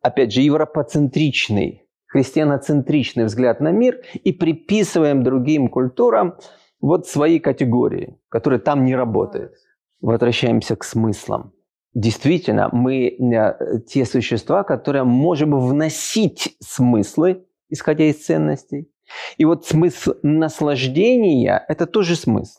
[0.02, 6.36] опять же, европоцентричный христианоцентричный взгляд на мир и приписываем другим культурам
[6.82, 9.54] вот свои категории, которые там не работают.
[10.02, 11.54] Возвращаемся к смыслам.
[11.94, 18.92] Действительно, мы э, те существа, которые можем вносить смыслы, исходя из ценностей.
[19.37, 22.58] И вот смысл наслаждения– это тоже смысл.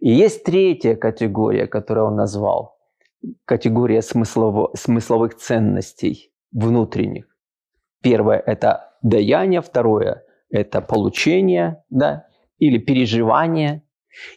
[0.00, 2.78] И есть третья категория, которую он назвал.
[3.44, 7.26] Категория смыслово, смысловых ценностей внутренних.
[8.02, 12.26] Первое– это даяние, второе– это получение да,
[12.58, 13.82] или переживание.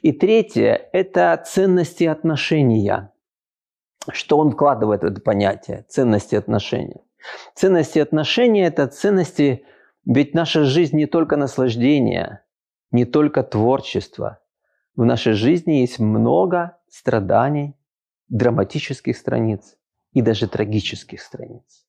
[0.02, 3.12] И третье– это ценности отношения.
[4.10, 7.02] Что он вкладывает в это понятие– ценности отношения?
[7.56, 9.66] Ценности отношения– это ценности,
[10.06, 12.42] ведь наша жизнь не только наслаждение,
[12.92, 14.40] не только творчество.
[14.98, 17.76] В нашей жизни есть много страданий,
[18.30, 19.78] драматических страниц,
[20.12, 21.86] и даже трагических страниц.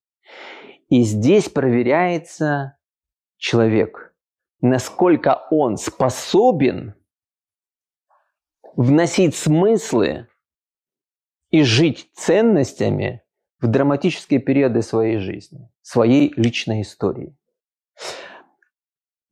[0.90, 2.76] И здесь проверяется
[3.38, 4.14] человек,
[4.61, 6.94] насколько он способен
[8.76, 10.28] вносить смыслы
[11.48, 13.22] и жить ценностями
[13.59, 17.34] в драматические периоды своей жизни, своей личной истории.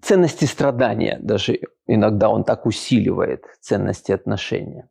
[0.07, 4.88] Ценности страдания даже иногда он так усиливает ценности отношения.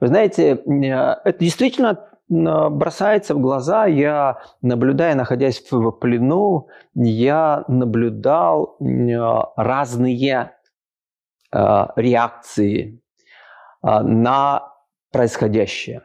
[0.00, 3.86] Вы знаете, это действительно бросается в глаза.
[3.86, 8.76] Я, наблюдая, находясь в плену, я наблюдал
[9.54, 10.56] разные
[11.52, 13.00] а, реакции
[13.82, 14.72] на
[15.12, 16.02] происходящее.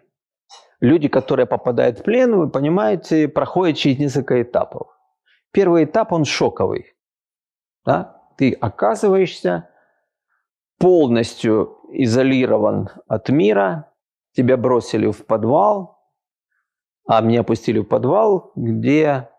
[0.79, 4.89] Люди, которые попадают в плен, вы понимаете, проходят через несколько этапов.
[5.51, 6.93] Первый этап, он шоковый.
[7.87, 8.21] Да?
[8.37, 9.69] Ты оказываешься
[10.77, 13.91] полностью изолирован от мира,
[14.33, 15.99] тебя бросили в подвал,
[17.07, 19.29] а меня опустили в подвал, где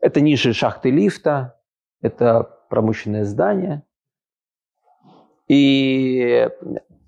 [0.00, 1.60] это ниже шахты лифта,
[2.00, 3.82] это промышленное здание.
[5.48, 6.48] И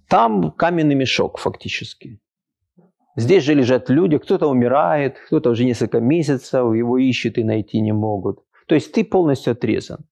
[0.09, 2.21] там каменный мешок фактически.
[3.17, 7.93] Здесь же лежат люди, кто-то умирает, кто-то уже несколько месяцев, его ищут и найти не
[7.93, 8.45] могут.
[8.67, 10.07] То есть ты полностью отрезан.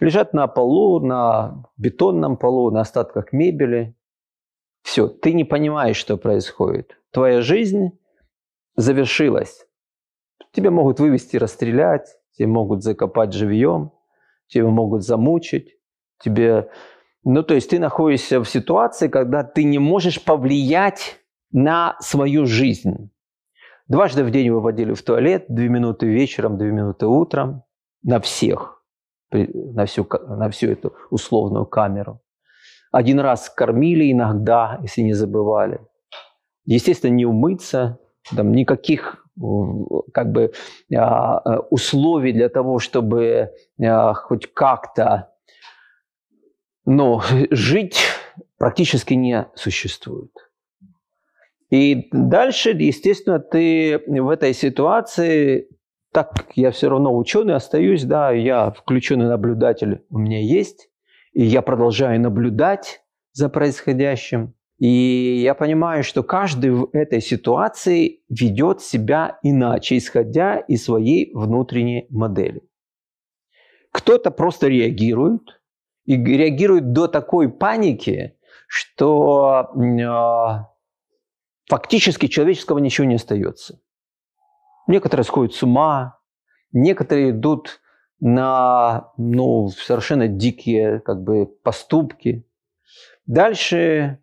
[0.00, 3.96] Лежат на полу, на бетонном полу, на остатках мебели.
[4.82, 6.98] Все, ты не понимаешь, что происходит.
[7.10, 7.98] Твоя жизнь
[8.76, 9.66] завершилась.
[10.52, 13.92] Тебя могут вывести, расстрелять, тебя могут закопать живьем,
[14.48, 15.76] тебя могут замучить,
[16.22, 16.70] тебе...
[17.24, 21.18] Ну, то есть ты находишься в ситуации, когда ты не можешь повлиять
[21.50, 23.10] на свою жизнь.
[23.88, 27.62] Дважды в день выводили в туалет, две минуты вечером, две минуты утром,
[28.02, 28.75] на всех,
[29.32, 32.20] на всю, на всю эту условную камеру.
[32.92, 35.80] Один раз кормили иногда, если не забывали.
[36.64, 37.98] Естественно, не умыться,
[38.34, 39.24] там никаких
[40.14, 40.52] как бы
[40.94, 45.30] а, а, условий для того, чтобы а, хоть как-то
[46.86, 47.98] но жить
[48.58, 50.30] практически не существует.
[51.68, 55.68] И дальше, естественно, ты в этой ситуации,
[56.16, 60.88] так как я все равно ученый остаюсь, да, я включенный наблюдатель у меня есть,
[61.34, 63.02] и я продолжаю наблюдать
[63.32, 64.54] за происходящим.
[64.78, 64.88] И
[65.42, 72.62] я понимаю, что каждый в этой ситуации ведет себя иначе, исходя из своей внутренней модели.
[73.92, 75.60] Кто-то просто реагирует,
[76.06, 78.38] и реагирует до такой паники,
[78.68, 79.68] что
[81.68, 83.80] фактически человеческого ничего не остается.
[84.86, 86.18] Некоторые сходят с ума,
[86.72, 87.80] некоторые идут
[88.20, 92.46] на ну, совершенно дикие как бы, поступки.
[93.26, 94.18] Дальше,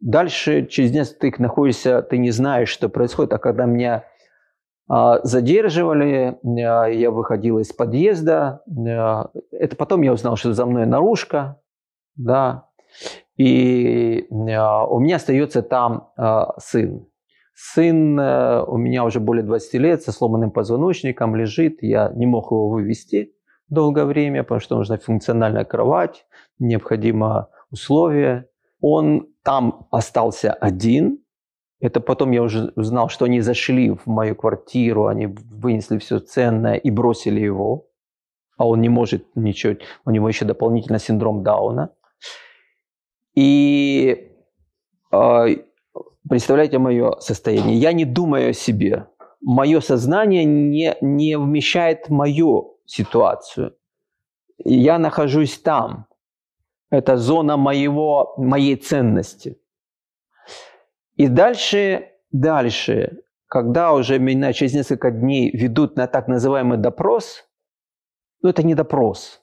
[0.00, 3.32] дальше через несколько ты находишься, ты не знаешь, что происходит.
[3.32, 4.04] А когда меня
[4.88, 8.62] а, задерживали, а, я выходил из подъезда.
[8.88, 11.60] А, это потом я узнал, что за мной наружка.
[12.14, 12.68] Да,
[13.36, 17.06] и а, у меня остается там а, сын.
[17.54, 21.82] Сын э, у меня уже более 20 лет со сломанным позвоночником лежит.
[21.82, 23.34] Я не мог его вывести
[23.68, 26.26] долгое время, потому что нужна функциональная кровать,
[26.58, 28.48] необходимо условие.
[28.80, 31.18] Он там остался один.
[31.80, 36.76] Это потом я уже узнал, что они зашли в мою квартиру, они вынесли все ценное
[36.76, 37.88] и бросили его.
[38.56, 41.90] А он не может ничего, у него еще дополнительно синдром Дауна.
[43.34, 44.30] И
[45.10, 45.46] э,
[46.28, 47.76] представляете мое состояние.
[47.76, 49.06] Я не думаю о себе.
[49.40, 53.76] Мое сознание не, не вмещает мою ситуацию.
[54.58, 56.06] Я нахожусь там.
[56.90, 59.58] Это зона моего, моей ценности.
[61.16, 67.44] И дальше, дальше, когда уже меня через несколько дней ведут на так называемый допрос,
[68.42, 69.42] ну это не допрос.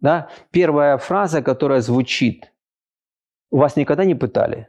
[0.00, 0.28] Да?
[0.50, 2.52] Первая фраза, которая звучит–
[3.50, 4.68] вас никогда не пытали?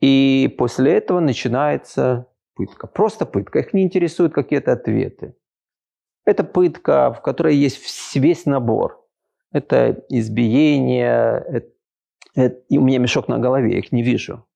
[0.00, 2.86] И после этого начинается пытка.
[2.86, 3.60] Просто пытка.
[3.60, 5.34] Их не интересуют какие-то ответы.
[6.24, 9.04] Это пытка, в которой есть весь набор.
[9.52, 11.44] Это избиение.
[11.48, 11.68] Это,
[12.34, 14.46] это, и у меня мешок на голове, я их не вижу.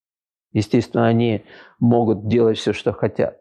[0.52, 1.44] Естественно, они
[1.80, 3.40] могут делать все, что хотят.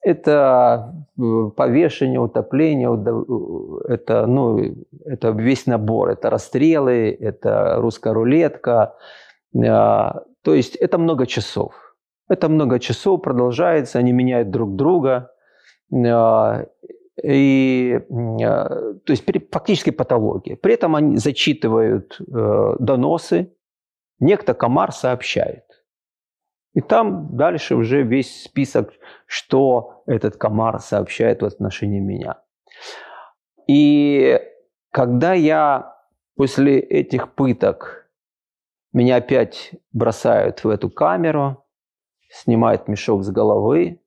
[0.00, 1.22] Это э,
[1.56, 2.88] повешение, утопление,
[3.88, 4.58] это, ну,
[5.04, 6.10] это весь набор.
[6.10, 8.96] Это расстрелы, это русская рулетка.
[10.44, 11.72] То есть это много часов.
[12.28, 15.30] Это много часов продолжается, они меняют друг друга.
[15.92, 16.66] А,
[17.22, 18.00] и,
[18.42, 18.68] а,
[19.04, 20.56] то есть фактически патология.
[20.56, 23.54] При этом они зачитывают э, доносы.
[24.20, 25.64] Некто комар сообщает.
[26.74, 28.92] И там дальше уже весь список,
[29.26, 32.42] что этот комар сообщает в отношении меня.
[33.66, 34.40] И
[34.90, 35.96] когда я
[36.36, 38.03] после этих пыток
[38.94, 41.64] меня опять бросают в эту камеру,
[42.30, 44.00] снимают мешок с головы,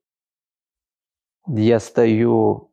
[1.48, 2.72] я стою,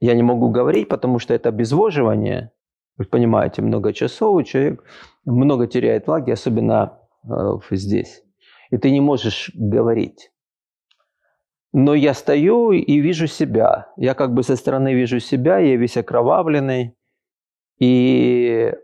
[0.00, 2.52] я не могу говорить, потому что это обезвоживание.
[2.96, 4.84] Вы понимаете, много часов, человек
[5.24, 8.22] много теряет влаги, особенно э, здесь.
[8.70, 10.30] И ты не можешь говорить.
[11.72, 13.92] Но я стою и вижу себя.
[13.96, 16.96] Я как бы со стороны вижу себя, я весь окровавленный.
[17.78, 18.74] И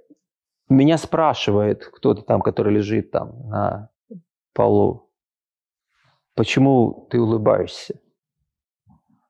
[0.69, 3.91] меня спрашивает кто-то там, который лежит там на
[4.53, 5.12] полу,
[6.35, 8.01] почему ты улыбаешься?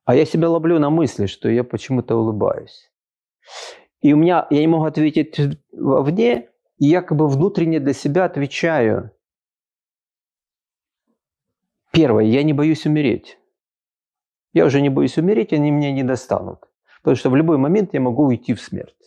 [0.05, 2.91] А я себя ловлю на мысли, что я почему-то улыбаюсь.
[4.01, 5.39] И у меня, я не могу ответить
[5.73, 9.11] вовне, и бы внутренне для себя отвечаю.
[11.93, 13.39] Первое, я не боюсь умереть.
[14.53, 16.69] Я уже не боюсь умереть, они меня не достанут.
[17.03, 19.06] Потому что в любой момент я могу уйти в смерть.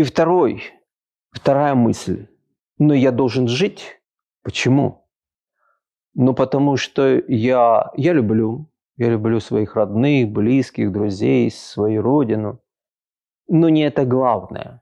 [0.00, 0.62] И второй,
[1.30, 2.26] вторая мысль.
[2.78, 4.00] Но я должен жить.
[4.42, 5.06] Почему?
[6.14, 8.70] Ну, потому что я, я люблю.
[8.96, 12.60] Я люблю своих родных, близких, друзей, свою родину.
[13.46, 14.80] Но не это главное.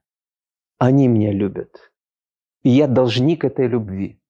[0.78, 1.90] Они меня любят.
[2.62, 4.22] И я должник этой любви.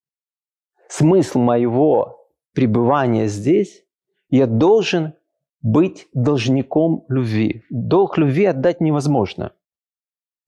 [0.89, 3.84] Смысл моего пребывания здесь,
[4.30, 5.12] я должен
[5.61, 7.62] быть должником любви.
[7.68, 9.53] Долг любви отдать невозможно.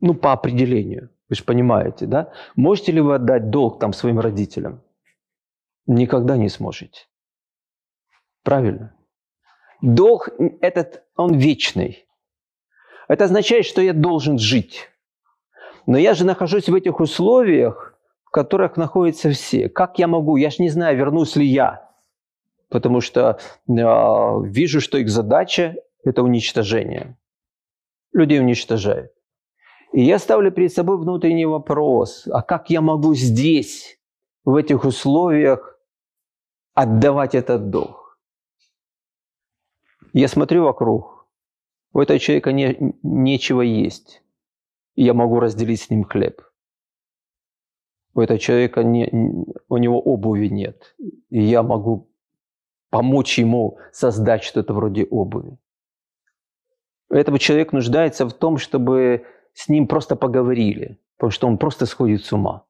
[0.01, 1.11] Ну, по определению.
[1.29, 2.33] Вы же понимаете, да?
[2.57, 4.83] Можете ли вы отдать долг там своим родителям?
[5.87, 7.07] Никогда не сможете.
[8.43, 8.95] Правильно?
[9.83, 10.31] Долг
[10.61, 12.07] этот, он вечный.
[13.09, 14.89] Это означает, что я должен жить.
[15.87, 19.69] Но я же нахожусь в этих условиях, в которых находятся все.
[19.69, 20.37] Как я могу?
[20.37, 21.91] Я же не знаю, вернусь ли я
[22.71, 23.39] потому что
[23.69, 23.73] э,
[24.49, 27.19] вижу, что их задача– это уничтожение.
[28.13, 29.13] Людей уничтожают.
[29.93, 33.99] И я ставлю перед собой внутренний вопрос, а как я могу здесь,
[34.45, 35.79] в этих условиях,
[36.75, 38.19] отдавать этот долг?
[40.13, 41.27] Я смотрю вокруг,
[41.93, 44.23] у этого человека не, нечего есть,
[44.95, 46.41] и я могу разделить с ним хлеб.
[48.15, 49.09] У этого человека не,
[49.69, 50.95] у него обуви нет,
[51.31, 52.11] и я могу
[52.91, 55.59] помочь ему создать что-то вроде обуви.
[57.09, 62.25] Этого человек нуждается в том, чтобы с ним просто поговорили, потому что он просто сходит
[62.25, 62.65] с ума.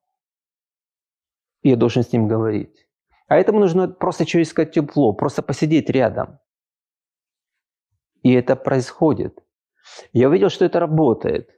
[1.63, 2.87] И я должен с ним говорить.
[3.29, 6.39] А этому нужно просто через тепло, просто посидеть рядом.
[8.23, 9.39] И это происходит.
[10.13, 11.51] Я увидел, что это работает.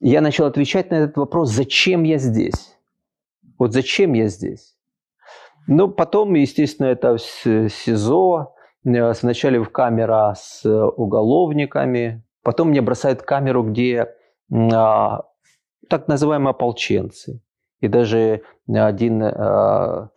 [0.00, 2.76] Я начал отвечать на этот вопрос, зачем я здесь?
[3.58, 4.76] Вот зачем я здесь?
[5.66, 13.62] Ну, потом, естественно, это СИЗО, э, вначале в камера с уголовниками, потом мне бросают камеру,
[13.62, 14.14] где
[14.50, 17.42] так называемые ополченцы.
[17.80, 20.10] И даже один а,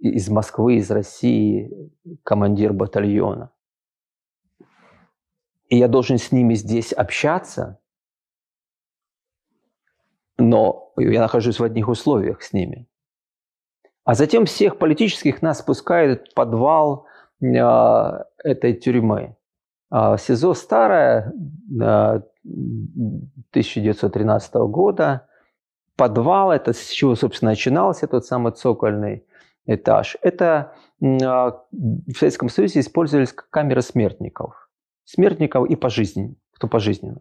[0.00, 1.90] из Москвы, из России,
[2.22, 3.50] командир батальона.
[5.68, 7.78] И я должен с ними здесь общаться,
[10.38, 12.86] но я нахожусь в одних условиях с ними.
[14.04, 17.06] А затем всех политических нас спускают в подвал
[17.42, 19.36] э, этой тюрьмы.
[19.92, 21.34] Э, СИЗО старое,
[21.78, 22.20] э,
[23.50, 25.28] 1913 года.
[25.96, 29.24] Подвал, это с чего, собственно, начинался тот самый цокольный
[29.66, 30.16] этаж.
[30.22, 34.68] Это э, в Советском Союзе использовались как камера смертников.
[35.04, 37.20] Смертников и пожизненно, кто пожизненно.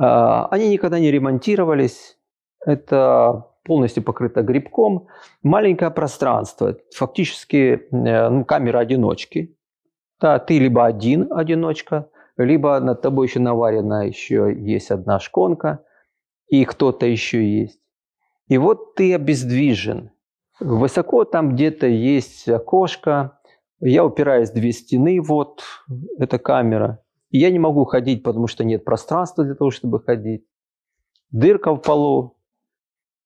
[0.00, 2.18] Э, они никогда не ремонтировались.
[2.64, 5.08] Это полностью покрыта грибком.
[5.42, 9.56] Маленькое пространство, фактически э, ну, камера одиночки.
[10.20, 15.84] Да, ты либо один одиночка, либо над тобой еще наварена еще есть одна шконка,
[16.48, 17.80] и кто-то еще есть.
[18.48, 20.10] И вот ты обездвижен.
[20.60, 23.38] Высоко там где-то есть окошко.
[23.80, 25.62] Я упираюсь в две стены, вот
[26.18, 27.02] эта камера.
[27.30, 30.44] И я не могу ходить, потому что нет пространства для того, чтобы ходить.
[31.30, 32.36] Дырка в полу,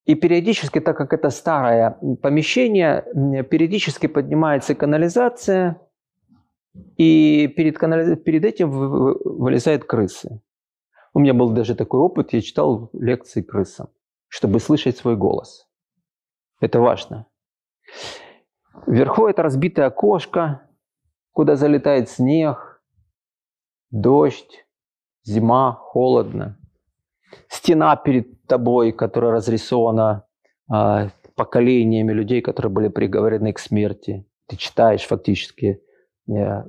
[0.07, 3.05] и периодически, так как это старое помещение,
[3.51, 5.81] периодически поднимается канализация,
[6.97, 8.14] и перед, канали...
[8.16, 10.41] перед этим вылезают крысы.
[11.14, 13.89] У меня был даже такой опыт, я читал лекции крысам,
[14.29, 15.66] чтобы слышать свой голос.
[16.61, 17.27] Это важно.
[18.87, 20.68] Вверху это разбитое окошко,
[21.33, 22.83] куда залетает снег,
[23.91, 24.66] дождь,
[25.24, 26.59] зима, холодно
[27.49, 30.24] стена перед тобой, которая разрисована
[30.70, 34.27] а, поколениями людей, которые были приговорены к смерти.
[34.47, 35.81] Ты читаешь фактически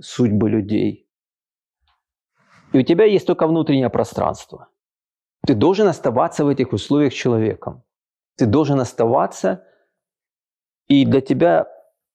[0.01, 1.09] судьбы людей.
[2.73, 4.69] И у тебя есть только внутреннее пространство.
[5.45, 7.83] Ты должен оставаться в этих условиях человеком.
[8.35, 9.63] Ты должен оставаться,
[10.87, 11.67] и для тебя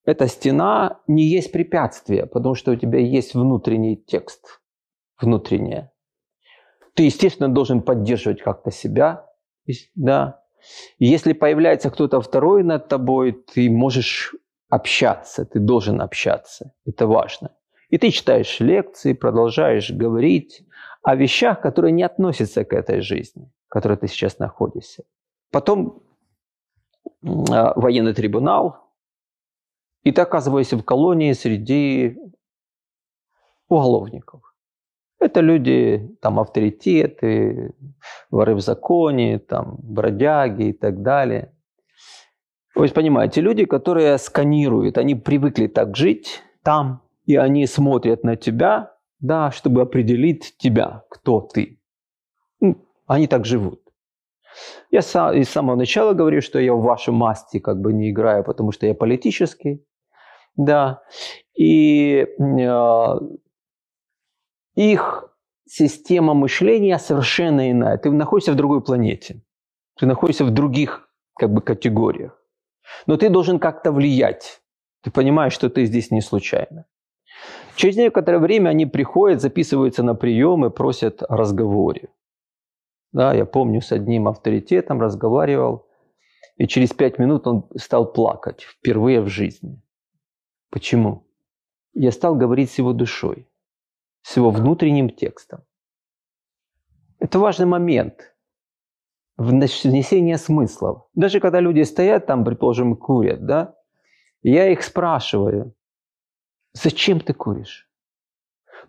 [0.04, 4.60] эта стена не есть препятствие, потому что у тебя есть внутренний текст,
[5.20, 5.90] внутреннее.
[6.94, 9.26] Ты, естественно, должен поддерживать как-то себя,
[9.94, 10.44] да.
[10.98, 14.34] И если появляется кто-то второй над тобой, ты можешь
[14.72, 16.72] общаться, ты должен общаться.
[16.86, 17.50] Это важно.
[17.90, 20.66] И ты читаешь лекции, продолжаешь говорить
[21.02, 25.04] о вещах, которые не относятся к этой жизни, в которой ты сейчас находишься.
[25.50, 26.02] Потом
[27.50, 28.94] а, военный трибунал,
[30.04, 32.16] и ты оказываешься в колонии среди
[33.68, 34.40] уголовников.
[35.20, 37.74] Это люди, там, авторитеты,
[38.30, 41.51] воры в законе, там, бродяги и так далее.
[42.74, 48.94] Вы понимаете, люди, которые сканируют, они привыкли так жить там, и они смотрят на тебя,
[49.20, 51.80] да, чтобы определить тебя, кто ты.
[52.60, 53.80] Ну, они так живут.
[54.90, 58.44] Я сам, с самого начала говорю, что я в вашей масти как бы не играю,
[58.44, 59.84] потому что я политический.
[60.56, 61.02] Да.
[61.54, 63.06] И э,
[64.74, 65.34] их
[65.66, 67.96] система мышления совершенно иная.
[67.96, 69.42] Ты находишься в другой планете.
[69.98, 72.41] Ты находишься в других как бы категориях.
[73.06, 74.62] Но ты должен как-то влиять.
[75.02, 76.86] Ты понимаешь, что ты здесь не случайно.
[77.76, 82.08] Через некоторое время они приходят, записываются на прием и просят о разговоре.
[83.12, 85.86] Да, я помню, с одним авторитетом разговаривал,
[86.56, 89.82] и через пять минут он стал плакать впервые в жизни.
[90.70, 91.26] Почему?
[91.94, 93.48] Я стал говорить с его душой,
[94.22, 95.64] с его внутренним текстом.
[97.18, 98.31] Это важный момент
[99.36, 101.06] внесения смыслов.
[101.14, 103.74] Даже когда люди стоят там, предположим, курят, да,
[104.42, 105.74] я их спрашиваю,
[106.72, 107.88] зачем ты куришь?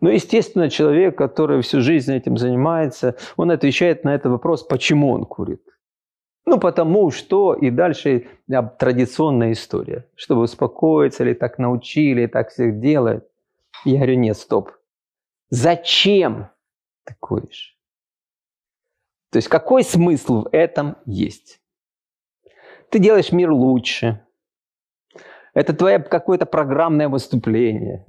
[0.02, 5.26] Ну, естественно, человек, который всю жизнь этим занимается, он отвечает на этот вопрос, почему он
[5.26, 5.62] курит.
[6.46, 10.10] Ну, потому что, и дальше да, традиционная история.
[10.16, 13.26] Чтобы успокоиться, или так научили, так всех делают.
[13.86, 14.72] Я говорю, нет, стоп.
[15.50, 16.50] Зачем
[17.06, 17.78] ты куришь?
[19.34, 21.60] То есть какой смысл в этом есть?
[22.92, 24.24] Ты делаешь мир лучше.
[25.56, 28.06] Это твое какое-то программное выступление.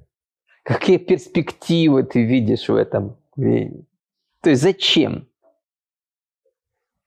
[0.64, 3.16] Какие перспективы ты видишь в этом?
[3.36, 5.26] То есть зачем?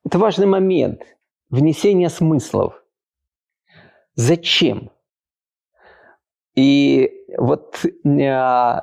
[0.03, 1.03] Это важный момент–
[1.51, 2.83] внесение смыслов.
[4.15, 4.89] Зачем?
[6.55, 8.81] И вот э,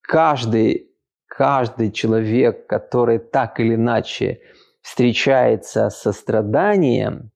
[0.00, 0.90] каждый,
[1.36, 4.40] каждый человек, который так или иначе
[4.80, 7.30] встречается со страданием,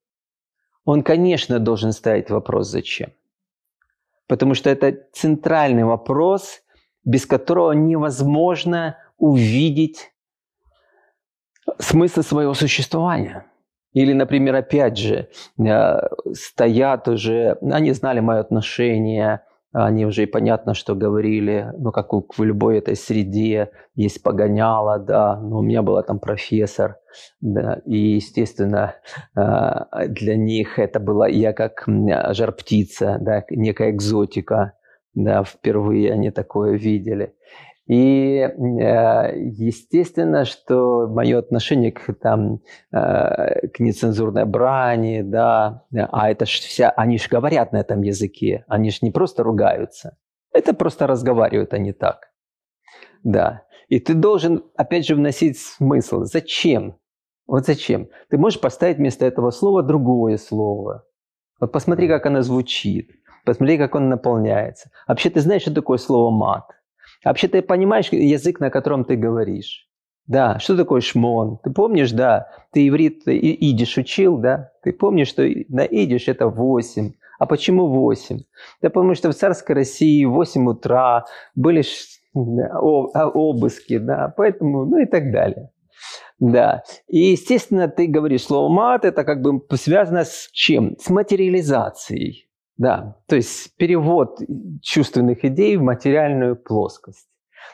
[0.86, 3.12] он, конечно, должен ставить вопрос «зачем?».
[4.26, 6.62] Потому что это центральный вопрос,
[7.05, 10.11] без которого невозможно увидеть
[11.78, 13.44] смысл своего существования–
[13.92, 15.28] или, например, опять же,
[15.59, 16.01] э,
[16.32, 19.42] стоят уже, они знали мое отношение,
[19.73, 25.41] они уже и понятно, что говорили, ну, как в любой этой среде есть погоняло, да,
[25.41, 26.97] но у меня был там профессор,
[27.41, 28.95] да, и, естественно,
[29.37, 34.73] э, для них это была я как жар-птица, да, некая экзотика,
[35.14, 37.35] да, впервые они такое видели.
[37.91, 42.61] И э, естественно, что мое отношение к, там,
[42.93, 48.64] э, к нецензурной брани, да, а это ж вся, они же говорят на этом языке,
[48.68, 50.16] они же не просто ругаются,
[50.53, 52.30] это просто разговаривают они так.
[53.24, 53.62] Да.
[53.88, 56.22] И ты должен, опять же, вносить смысл.
[56.22, 56.97] Зачем?
[57.49, 58.09] Вот зачем?
[58.28, 61.07] Ты можешь поставить вместо этого слова другое слово.
[61.59, 63.11] Вот посмотри, как оно звучит.
[63.45, 64.91] Посмотри, как он наполняется.
[65.09, 66.70] Вообще, ты знаешь, что такое слово «мат»?
[67.25, 69.87] Вообще ты понимаешь язык, на котором ты говоришь?
[70.27, 71.59] Да, что такое шмон?
[71.62, 74.71] Ты помнишь, да, ты иврит, и идиш учил, да?
[74.83, 77.12] Ты помнишь, что на идиш это 8.
[77.39, 78.39] А почему 8?
[78.83, 81.83] Да потому что в царской России в 8 утра были
[82.35, 85.71] а, обыски, да, поэтому, ну и так далее.
[86.39, 86.85] Да.
[87.09, 90.97] И, естественно, ты говоришь слово мат, это как бы связано с чем?
[90.99, 92.49] С материализацией.
[92.81, 94.39] Да, то есть перевод
[94.81, 97.26] чувственных идей в материальную плоскость.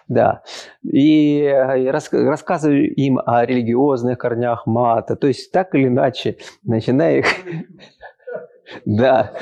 [0.09, 0.43] Да,
[0.83, 7.27] и, рас, рассказываю им о религиозных корнях мата, то есть так или иначе, начиная их
[8.85, 9.33] Да.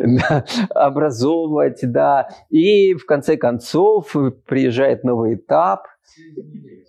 [0.00, 0.44] да.
[0.70, 2.28] Образовывать, да.
[2.50, 4.12] И в конце концов
[4.46, 5.86] приезжает новый этап,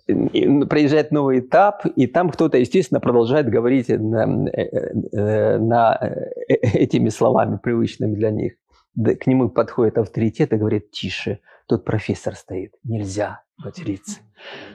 [0.06, 6.00] приезжает новый этап, и там кто-то, естественно, продолжает говорить на, на
[6.48, 8.54] этими словами, привычными для них.
[8.96, 14.20] К нему подходит авторитет и говорит, тише, тут профессор стоит, нельзя материться.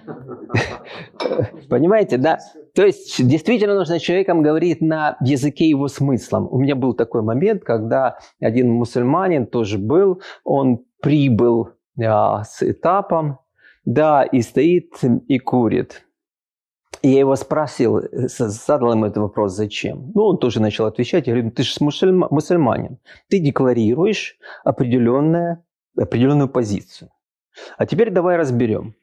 [1.69, 2.39] Понимаете, да?
[2.75, 6.47] То есть действительно нужно человеком говорить на языке его смыслом.
[6.51, 11.69] У меня был такой момент, когда один мусульманин тоже был, он прибыл
[12.01, 13.39] а, с этапом,
[13.85, 16.05] да, и стоит и курит.
[17.01, 20.11] Я его спросил, задал ему этот вопрос, зачем?
[20.15, 21.27] Ну, он тоже начал отвечать.
[21.27, 25.65] Я говорю, ты же мусульманин, ты декларируешь определенное,
[25.97, 27.09] определенную позицию.
[27.77, 28.95] А теперь давай разберем.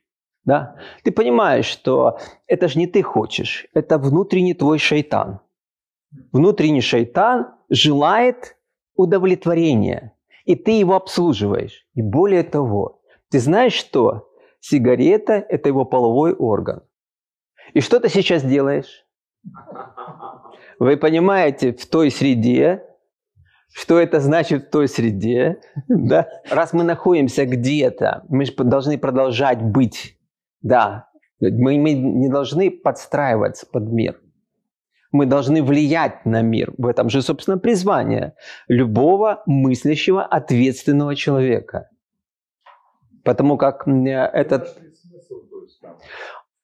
[0.45, 0.77] Да?
[1.05, 5.41] Ты понимаешь, что это же не ты хочешь, это внутренний твой шайтан.
[6.33, 8.57] Внутренний шайтан желает
[8.95, 10.17] удовлетворения,
[10.47, 11.87] и ты его обслуживаешь.
[11.95, 14.30] И более того, ты знаешь что?
[14.61, 16.83] Сигарета– это его половой орган.
[17.75, 19.07] И что ты сейчас делаешь?
[20.79, 22.85] Вы понимаете, в той среде,
[23.73, 26.29] что это значит в той среде, да?
[26.51, 30.17] Раз мы находимся где-то, мы же должны продолжать быть
[30.63, 31.09] да,
[31.41, 34.21] мы, мы не должны подстраиваться под мир.
[35.13, 36.73] Мы должны влиять на мир.
[36.79, 38.35] В этом же, собственно, призвание
[38.69, 41.90] любого мыслящего, ответственного человека.
[43.25, 44.77] Потому как этот...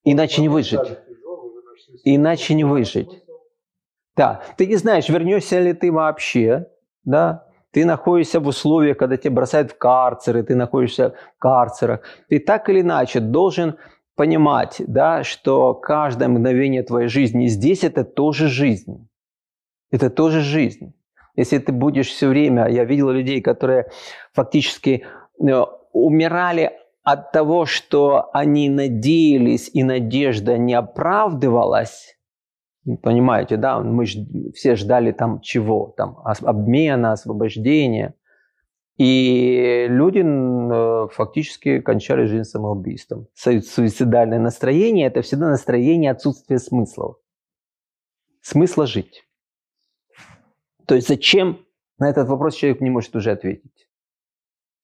[0.04, 0.98] Иначе не выжить.
[2.04, 3.22] Иначе не выжить.
[4.16, 6.68] Да, ты не знаешь, вернешься ли ты вообще,
[7.04, 12.00] да, ты находишься в условиях, когда тебя бросают в карцеры, ты находишься в карцерах.
[12.28, 13.76] Ты так или иначе должен
[14.14, 19.06] понимать, да, что каждое мгновение твоей жизни здесь– это тоже жизнь.
[19.90, 20.94] Это тоже жизнь.
[21.36, 22.66] Если ты будешь все время...
[22.68, 23.90] Я видел людей, которые
[24.32, 25.04] фактически
[25.38, 25.62] э,
[26.04, 26.72] умирали
[27.02, 32.16] от того, что они надеялись, и надежда не оправдывалась,
[33.02, 34.16] Понимаете, да, мы ж,
[34.54, 35.92] все ждали там чего?
[35.96, 38.14] Там обмена, освобождения.
[38.96, 43.26] И люди э, фактически кончали жизнь самоубийством.
[43.34, 47.16] Суицидальное настроение– это всегда настроение отсутствия смыслов.
[48.40, 49.24] Смысла жить.
[50.86, 51.58] То есть зачем?
[51.98, 53.85] На этот вопрос человек не может уже ответить.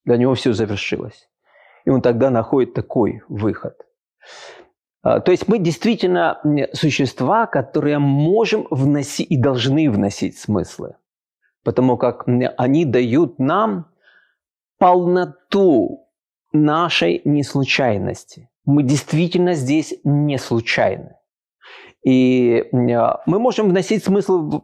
[0.04, 1.28] Для него все завершилось.
[1.84, 3.76] И он тогда находит такой выход–
[5.02, 6.40] а, то есть мы действительно
[6.72, 10.94] существа, которые можем вносить и должны вносить смыслы,
[11.64, 13.86] потому как они дают нам
[14.78, 16.08] полноту
[16.52, 18.48] нашей неслучайности.
[18.64, 21.16] Мы действительно здесь не случайны.
[22.04, 24.62] И а, мы можем вносить смысл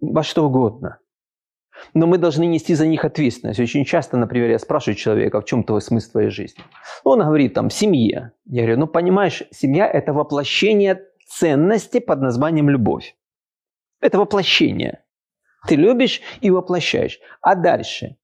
[0.00, 0.98] во что угодно
[1.94, 3.60] но мы должны нести за них ответственность.
[3.60, 6.62] Очень часто, например, я спрашиваю человека, в чем твой смысл твоей жизни?
[7.04, 8.32] Он говорит, там, в семье.
[8.46, 13.16] Я говорю, ну, понимаешь, семья– это воплощение ценности под названием любовь.
[14.00, 15.04] Это воплощение.
[15.68, 17.20] Ты любишь и воплощаешь.
[17.40, 18.16] А дальше?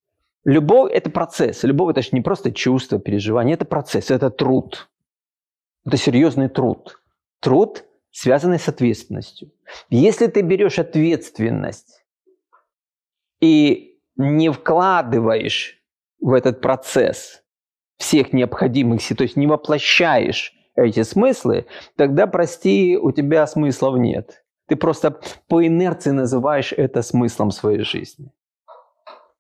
[0.45, 1.65] Любовь– это процесс.
[1.65, 3.55] Любовь– это же не просто чувство, переживание.
[3.55, 4.89] Это процесс, это труд.
[5.85, 7.01] Это серьезный труд.
[7.41, 9.51] Труд, связанный с ответственностью.
[9.91, 12.06] Если ты берешь ответственность
[13.41, 15.83] и не вкладываешь
[16.21, 17.43] в этот процесс
[17.99, 21.67] всех необходимых, то есть не воплощаешь эти смыслы,
[21.97, 24.45] тогда, прости, у тебя смыслов нет.
[24.69, 25.19] Ты просто
[25.49, 28.33] по инерции называешь это смыслом своей жизни.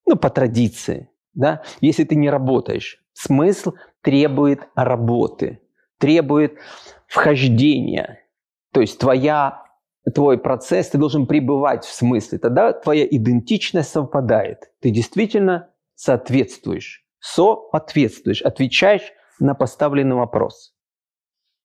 [0.06, 1.10] Ну, по традиции.
[1.34, 1.62] Да?
[1.80, 5.60] Если ты не работаешь, смысл требует работы,
[5.98, 6.56] требует
[7.06, 8.20] вхождения.
[8.72, 9.65] То есть твоя
[10.14, 12.38] твой процесс, ты должен пребывать в смысле.
[12.38, 14.70] Тогда твоя идентичность совпадает.
[14.80, 20.74] Ты действительно соответствуешь, соответствуешь, отвечаешь на поставленный вопрос.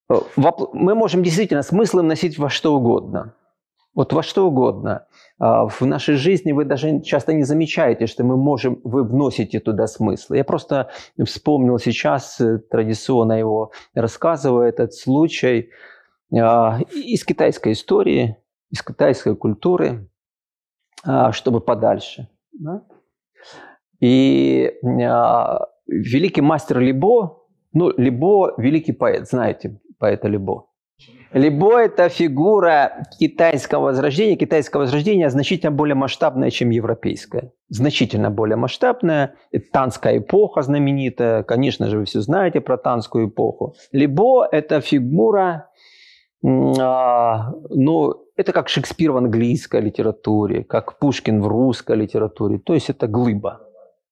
[0.09, 0.15] Э,
[0.73, 3.35] мы можем действительно смыслы носить во что угодно.
[3.93, 5.05] Вот во что угодно.
[5.37, 9.87] А, в нашей жизни вы даже часто не замечаете, что мы можем, вы вносите туда
[9.87, 10.37] смыслы.
[10.37, 10.89] Я просто
[11.25, 15.71] вспомнил сейчас, э, традиционно его рассказываю, этот случай,
[16.31, 18.37] из китайской истории,
[18.69, 20.09] из китайской культуры,
[21.03, 22.29] а, чтобы подальше.
[22.53, 22.83] Да?
[23.99, 24.71] И
[25.03, 27.37] а, великий мастер Либо,
[27.73, 30.67] ну, Либо– великий поэт, знаете поэта Либо.
[31.33, 34.35] Либо это фигура китайского возрождения.
[34.35, 37.53] Китайское возрождение значительно более масштабное, чем европейское.
[37.69, 39.35] Значительно более масштабное.
[39.71, 41.43] Танская эпоха знаменитая.
[41.43, 43.75] Конечно же, вы все знаете про танскую эпоху.
[43.93, 45.70] Либо это фигура а,
[46.41, 52.57] ну, это как Шекспир в английской литературе, как Пушкин в русской литературе.
[52.59, 53.61] То есть это глыба,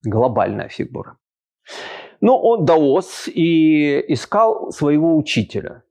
[0.04, 1.18] глобальная фигура.
[2.22, 5.84] Но он даос и искал своего учителя.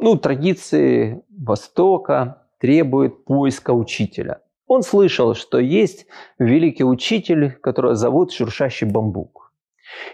[0.00, 4.40] Ну, традиции Востока требуют поиска учителя.
[4.66, 6.06] Он слышал, что есть
[6.38, 9.52] великий учитель, которого зовут Шуршащий бамбук.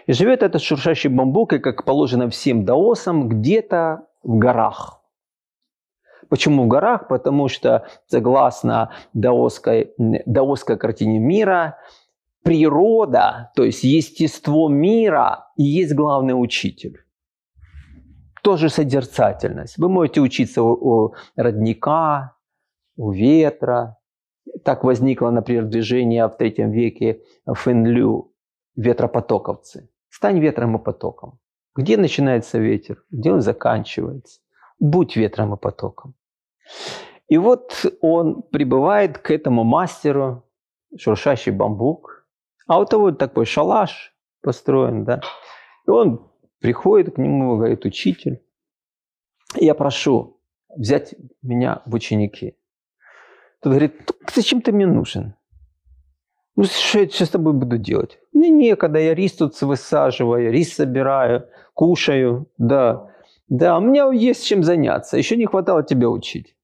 [0.07, 5.01] И живет этот шуршащий бамбук, и как положено всем даосам, где-то в горах.
[6.29, 7.07] Почему в горах?
[7.07, 11.77] Потому что, согласно даосской, даосской картине мира,
[12.43, 16.99] природа, то есть естество мира, и есть главный учитель.
[18.43, 19.77] Тоже созерцательность.
[19.79, 22.35] Вы можете учиться у, у родника,
[22.95, 23.97] у ветра.
[24.63, 28.31] Так возникло, например, движение в третьем веке Фенлю,
[28.75, 29.89] ветропотоковцы.
[30.09, 31.39] Стань ветром и потоком.
[31.75, 34.39] Где начинается ветер, где он заканчивается.
[34.79, 36.15] Будь ветром и потоком.
[37.27, 40.43] И вот он прибывает к этому мастеру,
[40.97, 42.27] шуршащий бамбук,
[42.67, 45.21] а у того такой шалаш построен, да.
[45.87, 48.43] И он приходит к нему, говорит, учитель,
[49.55, 50.39] я прошу
[50.75, 52.57] взять меня в ученики.
[53.61, 55.35] Тот говорит, зачем ты мне нужен?
[56.55, 58.19] Ну, что я сейчас с тобой буду делать?
[58.31, 63.11] Мне некогда, я рис тут высаживаю, рис собираю, кушаю, да.
[63.47, 66.55] Да, у меня есть чем заняться, еще не хватало тебя учить.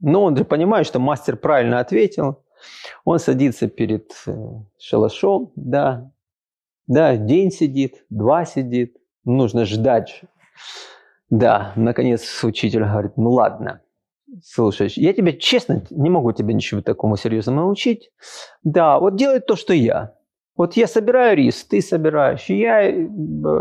[0.00, 2.44] Но он же понимает, что мастер правильно ответил.
[3.04, 4.32] Он садится перед э,
[4.78, 6.10] шалашом, да,
[6.88, 10.22] да, день сидит, два сидит, нужно ждать.
[11.30, 13.82] Да, наконец учитель говорит, ну ладно,
[14.42, 18.10] слушай, я тебе честно не могу тебя ничего такому серьезному научить.
[18.64, 20.14] Да, вот делай то, что я.
[20.58, 22.92] Вот я собираю рис, ты собираешь, я э,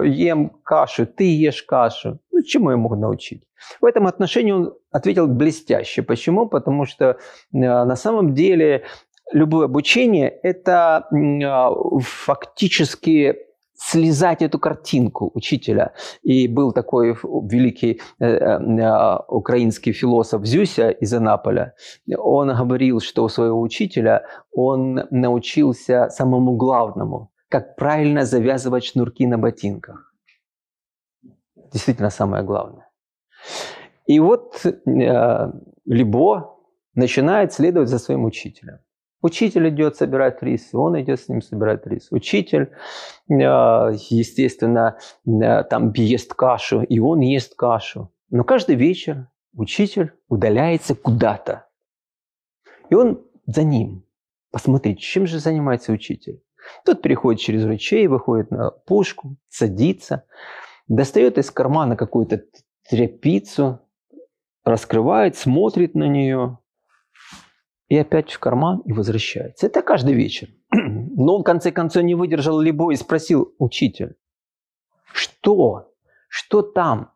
[0.08, 2.18] ем кашу, ты ешь кашу.
[2.32, 3.44] Ну, чему я могу научить?
[3.80, 6.02] В этом отношении он ответил блестяще.
[6.02, 6.48] Почему?
[6.48, 7.16] Потому что э,
[7.52, 8.84] на самом деле
[9.32, 11.08] любое обучение– это
[11.46, 11.72] а,
[12.02, 13.47] фактически
[13.78, 15.94] слезать эту картинку учителя.
[16.24, 21.74] И был такой великий э, э, украинский философ Зюся из Анаполя.
[22.18, 29.38] Он говорил, что у своего учителя он научился самому главному, как правильно завязывать шнурки на
[29.38, 30.14] ботинках.
[31.72, 32.90] Действительно самое главное.
[34.08, 35.52] И вот э,
[35.86, 36.58] Либо
[36.96, 38.80] начинает следовать за своим учителем.
[39.22, 42.08] Учитель идет собирать рис, он идет с ним собирать рис.
[42.12, 42.72] Учитель,
[43.30, 48.12] э, естественно, э, там ест кашу, и он ест кашу.
[48.30, 51.66] Но каждый вечер учитель удаляется куда-то.
[52.90, 54.06] И он за ним.
[54.52, 56.42] Посмотрите, чем же занимается учитель.
[56.86, 60.26] Тот переходит через ручей, выходит на пушку, садится,
[60.88, 62.44] достает из кармана какую-то
[62.90, 63.82] тряпицу,
[64.64, 66.60] раскрывает, смотрит на нее,
[67.88, 69.68] и опять в карман и возвращается.
[69.68, 70.50] Это каждый вечер.
[70.72, 74.16] Но он в конце концов не выдержал либо и спросил учитель,
[75.14, 75.94] что?
[76.28, 77.12] Что там?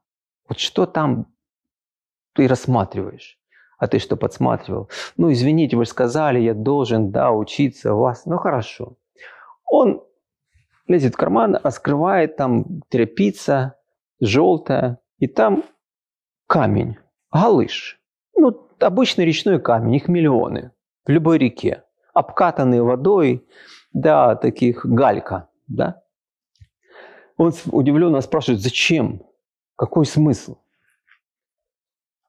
[0.48, 1.28] Вот что там
[2.34, 3.38] ты рассматриваешь?
[3.78, 4.90] А ты что подсматривал?
[5.18, 8.26] Ну, извините, вы же сказали, я должен, да, учиться у вас.
[8.26, 8.98] Ну, хорошо.
[9.66, 10.04] Он
[10.88, 13.76] лезет в карман, раскрывает, там тряпица
[14.20, 15.64] желтая, и там
[16.48, 16.98] камень,
[17.32, 18.00] галыш.
[18.36, 18.52] Ну,
[18.84, 20.72] обычный речной камень, их миллионы
[21.06, 23.48] в любой реке, обкатанные водой,
[23.94, 26.02] да, таких галька, да.
[27.38, 29.24] Он удивленно спрашивает, зачем,
[29.76, 30.58] какой смысл?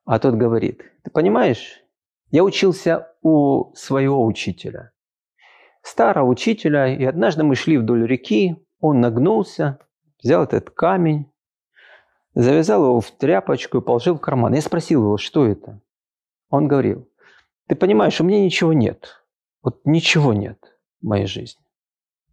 [0.04, 1.82] А тот говорит, ты понимаешь,
[2.30, 4.92] я учился у своего учителя,
[5.82, 9.78] старого учителя, и однажды мы шли вдоль реки, он нагнулся,
[10.22, 11.30] взял этот камень,
[12.34, 14.54] завязал его в тряпочку и положил в карман.
[14.54, 15.81] Я спросил его, что это?
[16.52, 17.08] Он говорил,
[17.66, 19.24] ты понимаешь, у меня ничего нет.
[19.62, 21.64] Вот ничего нет в моей жизни.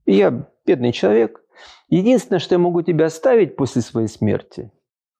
[0.03, 1.41] И я бедный человек.
[1.87, 4.73] Единственное, что я могу тебе оставить после своей смерти,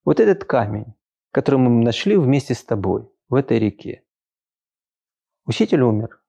[0.04, 0.93] вот этот камень,
[1.32, 4.04] который мы нашли вместе с тобой в этой реке.
[5.45, 6.22] Учитель умер.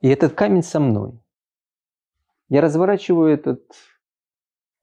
[0.00, 1.22] И этот камень со мной.
[2.48, 3.70] Я разворачиваю этот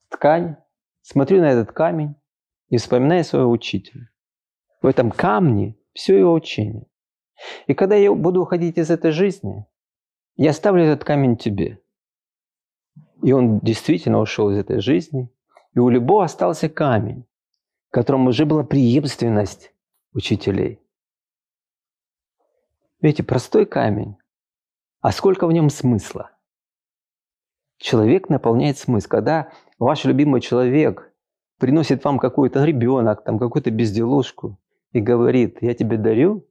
[0.08, 0.56] ткань,
[1.02, 2.16] смотрю на этот камень
[2.70, 4.10] и вспоминаю своего учителя.
[4.82, 6.88] В этом камне все его учение.
[7.68, 9.66] И когда я буду уходить из этой жизни,
[10.36, 11.82] я оставлю этот камень тебе.
[13.22, 15.30] И он действительно ушел из этой жизни.
[15.74, 17.26] И у Любо остался камень,
[17.90, 19.74] в котором уже была преемственность
[20.14, 20.80] учителей.
[23.02, 24.18] Видите, простой камень,
[25.00, 26.32] а сколько в нем смысла.
[27.78, 29.08] Человек наполняет смысл.
[29.08, 31.12] Когда ваш любимый человек
[31.58, 34.60] приносит вам какой-то ребенок, там какую-то безделушку,
[34.92, 36.48] и говорит, я тебе дарю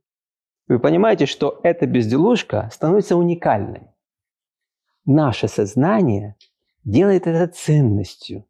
[0.71, 3.89] вы понимаете, что эта безделушка становится уникальной.
[5.05, 6.37] Наше сознание
[6.85, 8.47] делает это ценностью.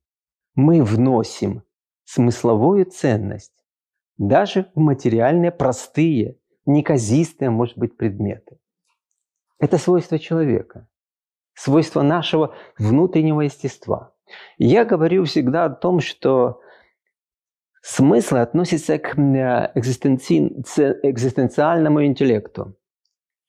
[0.54, 1.62] Мы вносим
[2.04, 3.64] смысловую ценность
[4.18, 6.36] даже в материальные, простые,
[6.66, 8.58] неказистые, может быть, предметы.
[9.58, 10.88] Это свойство человека,
[11.54, 14.12] свойство нашего внутреннего естества.
[14.58, 16.60] Я говорю всегда о том, что
[17.80, 21.00] смысл относится к э, экзистенци...
[21.02, 22.76] экзистенциальному интеллекту.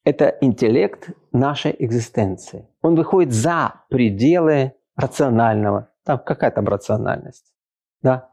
[0.04, 2.68] Это интеллект нашей экзистенции.
[2.82, 5.90] Он выходит за пределы рационального.
[6.04, 7.54] Там какая там рациональность?
[8.02, 8.32] Да?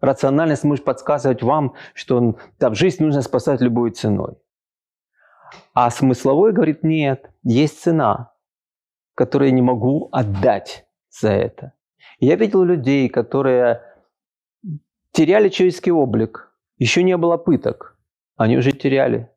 [0.00, 4.36] Рациональность может подсказывать вам, что там, жизнь нужно спасать любой ценой.
[5.74, 8.32] А смысловой говорит, нет, есть цена,
[9.14, 11.72] которую я не могу отдать за это.
[12.18, 13.82] Я видел людей, которые
[15.16, 16.52] теряли человеческий облик.
[16.76, 17.96] Еще не было пыток.
[18.36, 19.30] Они уже теряли.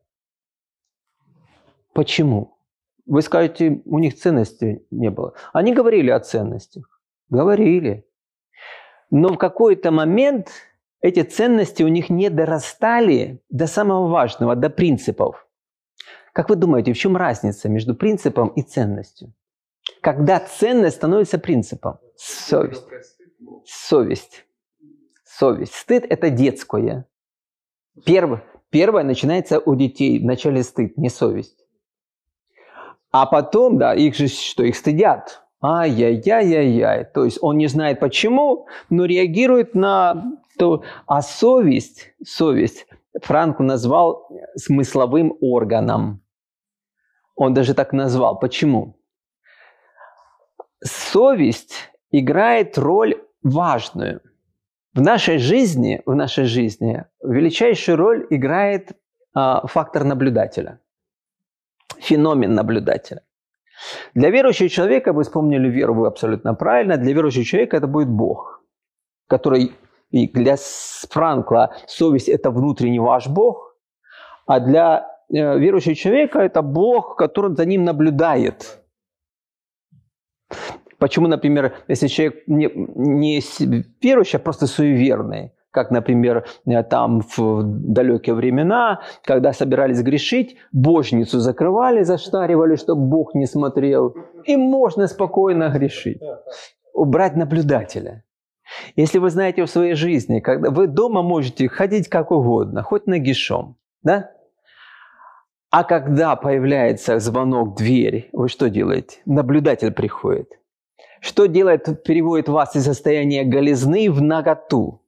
[1.94, 2.58] Почему?
[3.06, 5.32] Вы скажете, у них ценности не было.
[5.54, 7.00] Они говорили о ценностях.
[7.30, 8.06] Говорили.
[9.10, 10.50] Но в какой-то момент
[11.00, 15.48] эти ценности у них не дорастали до самого важного, до принципов.
[16.34, 19.32] Как вы думаете, в чем разница между принципом и ценностью?
[20.02, 21.98] Когда ценность становится принципом?
[22.16, 22.84] Совесть.
[23.64, 24.44] Совесть.
[25.40, 25.74] Совесть.
[25.74, 27.06] Стыд– это детское.
[28.04, 30.18] Первое, первое начинается у детей.
[30.18, 31.64] Вначале стыд, не совесть.
[33.10, 35.42] А потом, да, их же что, их стыдят.
[35.62, 37.06] Ай-яй-яй-яй-яй.
[37.06, 40.84] То есть он не знает почему, но реагирует на то.
[41.06, 42.86] А совесть, совесть
[43.22, 46.22] Франк назвал смысловым органом.
[47.34, 48.38] Он даже так назвал.
[48.38, 49.00] Почему?
[50.84, 54.20] Совесть играет роль важную.
[54.94, 58.92] В нашей жизни, в нашей жизни величайшую роль играет
[59.34, 60.80] а, фактор наблюдателя,
[62.00, 63.22] феномен наблюдателя.
[64.14, 68.64] Для верующего человека, вы вспомнили веру, вы абсолютно правильно, для верующего человека это будет Бог,
[69.28, 69.72] который
[70.10, 70.56] и для
[71.08, 73.76] Франкла совесть– это внутренний ваш Бог,
[74.46, 78.79] а для э, верующего человека это Бог, который за ним наблюдает.
[81.00, 83.40] Почему, например, если человек не, не
[84.02, 91.40] верующий, а просто суеверный, как, например, э, там в далекие времена, когда собирались грешить, божницу
[91.40, 96.20] закрывали, заштаривали, чтобы Бог не смотрел, и можно спокойно грешить.
[96.92, 98.24] Убрать наблюдателя.
[98.94, 103.78] Если вы знаете в своей жизни, когда вы дома можете ходить как угодно, хоть нагишом,
[104.02, 104.32] да?
[105.70, 109.20] А когда появляется звонок дверь, вы что делаете?
[109.24, 110.60] Наблюдатель приходит.
[111.20, 115.02] Что делает, переводит вас из состояния голизны в наготу.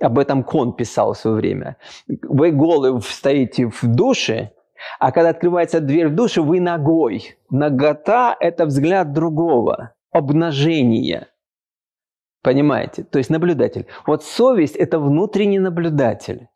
[0.00, 1.76] Об этом Кон писал в свое время.
[2.06, 4.52] Вы голы стоите в душе,
[5.00, 7.36] а когда открывается дверь в душу, вы ногой.
[7.50, 11.28] Нагота– это взгляд другого, обнажение–
[12.42, 13.02] Понимаете?
[13.02, 13.86] То есть наблюдатель.
[14.06, 16.48] Вот совесть– это внутренний наблюдатель.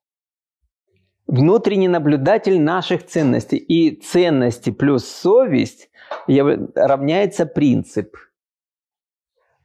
[1.26, 3.56] Внутренний наблюдатель наших ценностей.
[3.56, 5.90] И ценности плюс совесть
[6.26, 8.16] равняется принцип.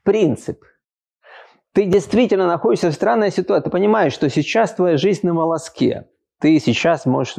[0.07, 0.63] Принцип.
[1.73, 3.65] Ты действительно находишься в странной ситуации.
[3.65, 6.07] Ты понимаешь, что сейчас твоя жизнь на волоске.
[6.39, 7.35] Ты сейчас можешь...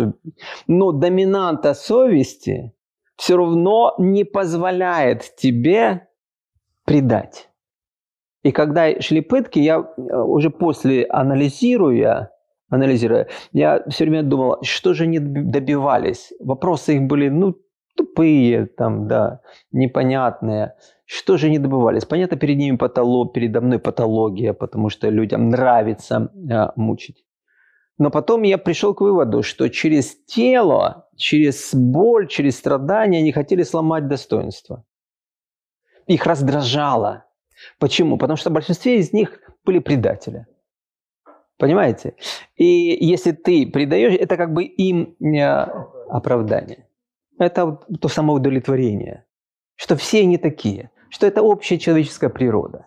[0.66, 2.74] Но доминанта совести
[3.16, 6.08] все равно не позволяет тебе
[6.84, 7.48] предать.
[8.42, 12.32] И когда шли пытки, я э, уже после анализируя,
[12.68, 16.34] анализируя, я все время думал, что же они добивались.
[16.38, 17.56] Вопросы их были, ну,
[17.98, 19.40] тупые, там, да,
[19.72, 20.74] непонятные.
[21.04, 22.04] Что же они добивались?
[22.04, 27.24] Понятно, перед ними патолог, передо мной патология, потому что людям нравится э, мучить.
[27.98, 33.64] Но потом я пришел к выводу, что через тело, через боль, через страдания они хотели
[33.64, 34.84] сломать достоинство.
[36.06, 37.24] Их раздражало–
[37.78, 38.18] Почему?
[38.18, 40.46] Потому что в большинстве из них были предатели.
[41.56, 42.14] Понимаете?
[42.56, 45.16] И если ты предаешь, это как бы им
[46.08, 46.87] оправдание.
[47.38, 49.24] Это то самоудовлетворение.
[49.76, 50.90] Что все они такие.
[51.10, 52.86] Что это общая человеческая природа.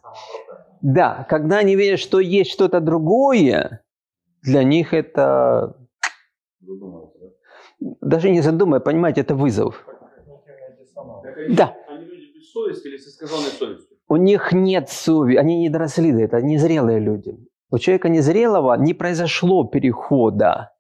[0.81, 3.83] Да, когда они видят, что есть что-то другое,
[4.43, 5.77] для них это...
[7.79, 9.85] Даже не задумывая, понимаете, это вызов.
[11.49, 11.75] Да.
[11.87, 13.91] Они люди без совести или с искаженной совестью?
[14.11, 17.37] у них нет совести, они не доросли до этого, они зрелые люди.
[17.69, 20.73] У человека незрелого не произошло перехода.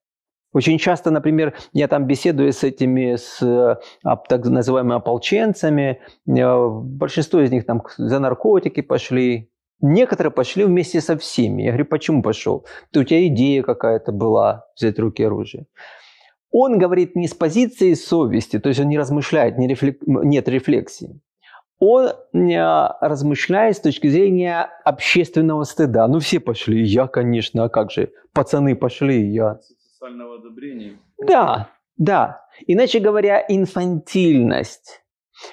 [0.53, 7.39] Очень часто, например, я там беседую с этими, с а, так называемыми ополченцами, э, большинство
[7.39, 11.63] из них там за наркотики пошли, Некоторые пошли вместе со всеми.
[11.63, 12.67] Я говорю, почему пошел?
[12.91, 15.65] Ты, у тебя идея какая-то была взять руки оружие.
[16.51, 19.99] он говорит не с позиции совести, то есть он не размышляет, не рефлек...
[20.05, 21.19] нет рефлексии.
[21.79, 26.07] Он размышляет с точки зрения общественного стыда.
[26.07, 28.11] Ну, все пошли, я, конечно, а как же?
[28.33, 29.57] Пацаны пошли, я.
[30.01, 30.97] Социального одобрения.
[31.19, 32.47] Да, да.
[32.65, 35.03] Иначе говоря, инфантильность.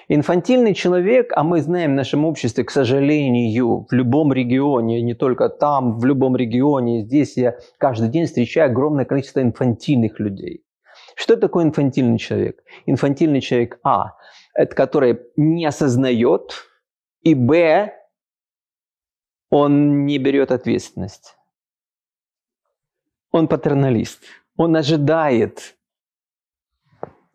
[0.09, 5.51] Инфантильный человек, а мы знаем в нашем обществе, к сожалению, в любом регионе, не только
[5.51, 10.65] там, в любом регионе, здесь я каждый день встречаю огромное количество инфантильных людей.
[11.15, 12.63] Что такое инфантильный человек?
[12.87, 14.15] Инфантильный человек А,
[14.55, 16.55] это который не осознает,
[17.21, 17.93] и Б,
[19.51, 21.38] он не берет ответственность.
[23.31, 24.23] Он патерналист.
[24.57, 25.77] Он ожидает,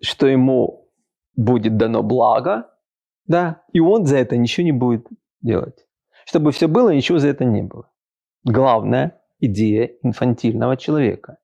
[0.01, 0.89] что ему
[1.35, 2.69] будет дано благо,
[3.25, 5.07] да, и он за это ничего не будет
[5.41, 5.87] делать.
[6.25, 7.89] Чтобы все было, ничего за это не было.
[8.43, 11.37] Главная идея инфантильного человека.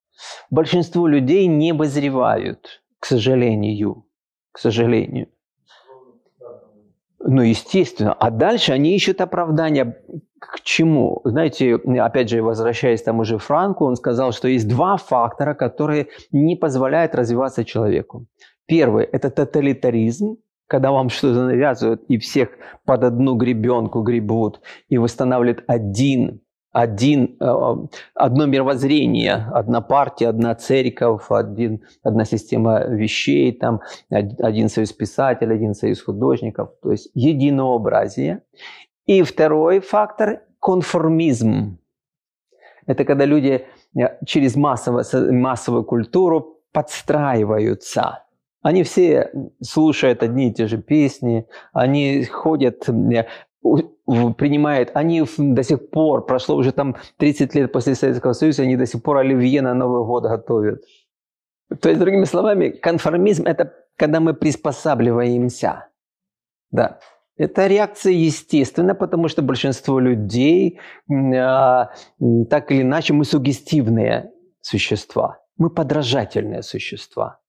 [0.50, 4.06] Большинство людей не возревают, к сожалению.
[4.52, 5.30] К сожалению.
[7.22, 8.14] Ну, естественно.
[8.14, 10.02] А дальше они ищут оправдания
[10.40, 11.22] к чему?
[11.26, 16.56] Знаете, опять же, возвращаясь там уже Франку, он сказал, что есть два фактора, которые не
[16.56, 18.26] позволяют развиваться человеку.
[18.66, 22.50] Первый– это тоталитаризм, когда вам что-то навязывают и всех
[22.86, 26.42] под одну гребенку гребут и восстанавливают один
[26.72, 27.76] один, э,
[28.14, 35.74] одно мировоззрение, одна партия, одна церковь, один, одна система вещей, там, один союз писателей, один
[35.74, 38.42] союз художников, то есть единообразие.
[39.06, 41.80] И второй фактор– конформизм.
[42.86, 43.66] Это когда люди
[43.96, 45.04] э, через массовую,
[45.34, 48.24] массовую культуру подстраиваются.
[48.62, 53.26] Они все слушают одни и те же песни, они ходят э,
[54.38, 58.86] принимает, они до сих пор, прошло уже там 30 лет после Советского Союза, они до
[58.86, 60.84] сих пор оливье на Новый год готовят.
[61.82, 65.88] То есть, другими словами, конформизм– это когда мы приспосабливаемся.
[66.72, 67.00] Да.
[67.38, 70.80] Это реакция естественна, потому что большинство людей,
[71.10, 71.92] а,
[72.50, 74.32] так или иначе, мы сугестивные
[74.62, 75.40] существа.
[75.58, 77.40] Мы подражательные существа.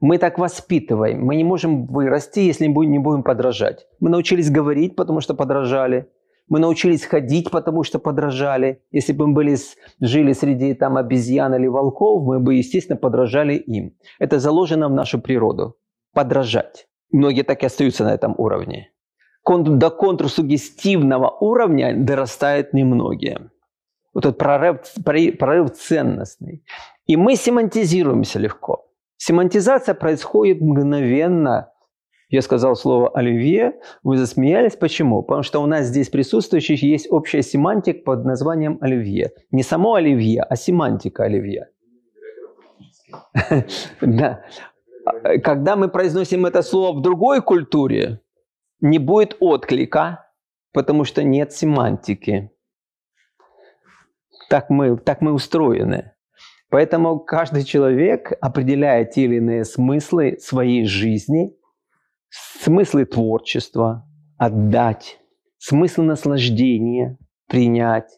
[0.00, 1.24] Мы так воспитываем.
[1.24, 3.86] Мы не можем вырасти, если не будем подражать.
[4.00, 6.08] Мы научились говорить, потому что подражали.
[6.48, 8.82] Мы научились ходить, потому что подражали.
[8.90, 9.56] Если бы мы были,
[10.00, 13.94] жили среди там, обезьян или волков, мы бы, естественно, подражали им.
[14.18, 15.76] Это заложено в нашу природу.
[16.12, 16.88] Подражать.
[17.12, 18.90] Многие так и остаются на этом уровне.
[19.46, 23.50] До контрсугестивного уровня дорастают немногие.
[24.14, 24.80] Вот этот прорыв,
[25.38, 26.64] прорыв ценностный.
[27.06, 28.89] И мы семантизируемся легко.
[29.22, 31.70] Семантизация происходит мгновенно.
[32.30, 34.76] Я сказал слово «оливье», вы засмеялись.
[34.76, 35.22] Почему?
[35.22, 39.32] Потому что у нас здесь присутствующих есть общая семантика под названием оливье.
[39.50, 41.68] Не само оливье, а семантика оливье.
[44.00, 44.42] Да.
[45.44, 48.22] Когда мы произносим это слово в другой культуре,
[48.80, 50.30] не будет отклика,
[50.72, 52.52] потому что нет семантики.
[54.48, 56.12] Так мы, так мы устроены.
[56.70, 61.52] Поэтому каждый человек определяет те или иные смыслы своей жизни,
[62.28, 64.08] смыслы творчества,
[64.38, 65.18] отдать,
[65.58, 67.18] смысл наслаждения,
[67.48, 68.08] принять,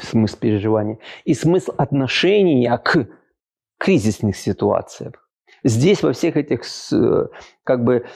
[0.00, 3.06] смысл переживания и смысл отношения к
[3.78, 5.30] кризисных ситуациях.
[5.62, 6.62] Здесь во всех этих
[7.64, 8.06] как бы,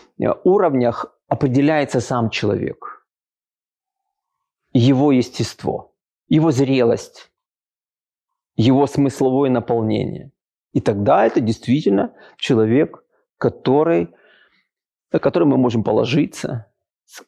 [0.45, 3.05] уровнях определяется сам человек,
[4.73, 5.95] его естество,
[6.29, 7.32] его зрелость,
[8.57, 10.33] его смысловое наполнение.
[10.73, 13.05] И тогда это действительно человек,
[13.39, 14.09] который,
[15.11, 16.73] на который мы можем положиться,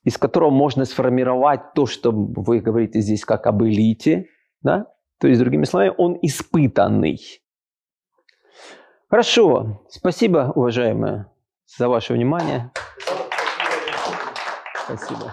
[0.03, 4.29] из которого можно сформировать то, что вы говорите здесь как об элите.
[4.63, 4.87] Да?
[5.19, 7.19] То есть, другими словами, он испытанный.
[9.09, 9.85] Хорошо.
[9.89, 11.27] Спасибо, уважаемые,
[11.67, 12.71] за ваше внимание.
[14.85, 15.33] Спасибо.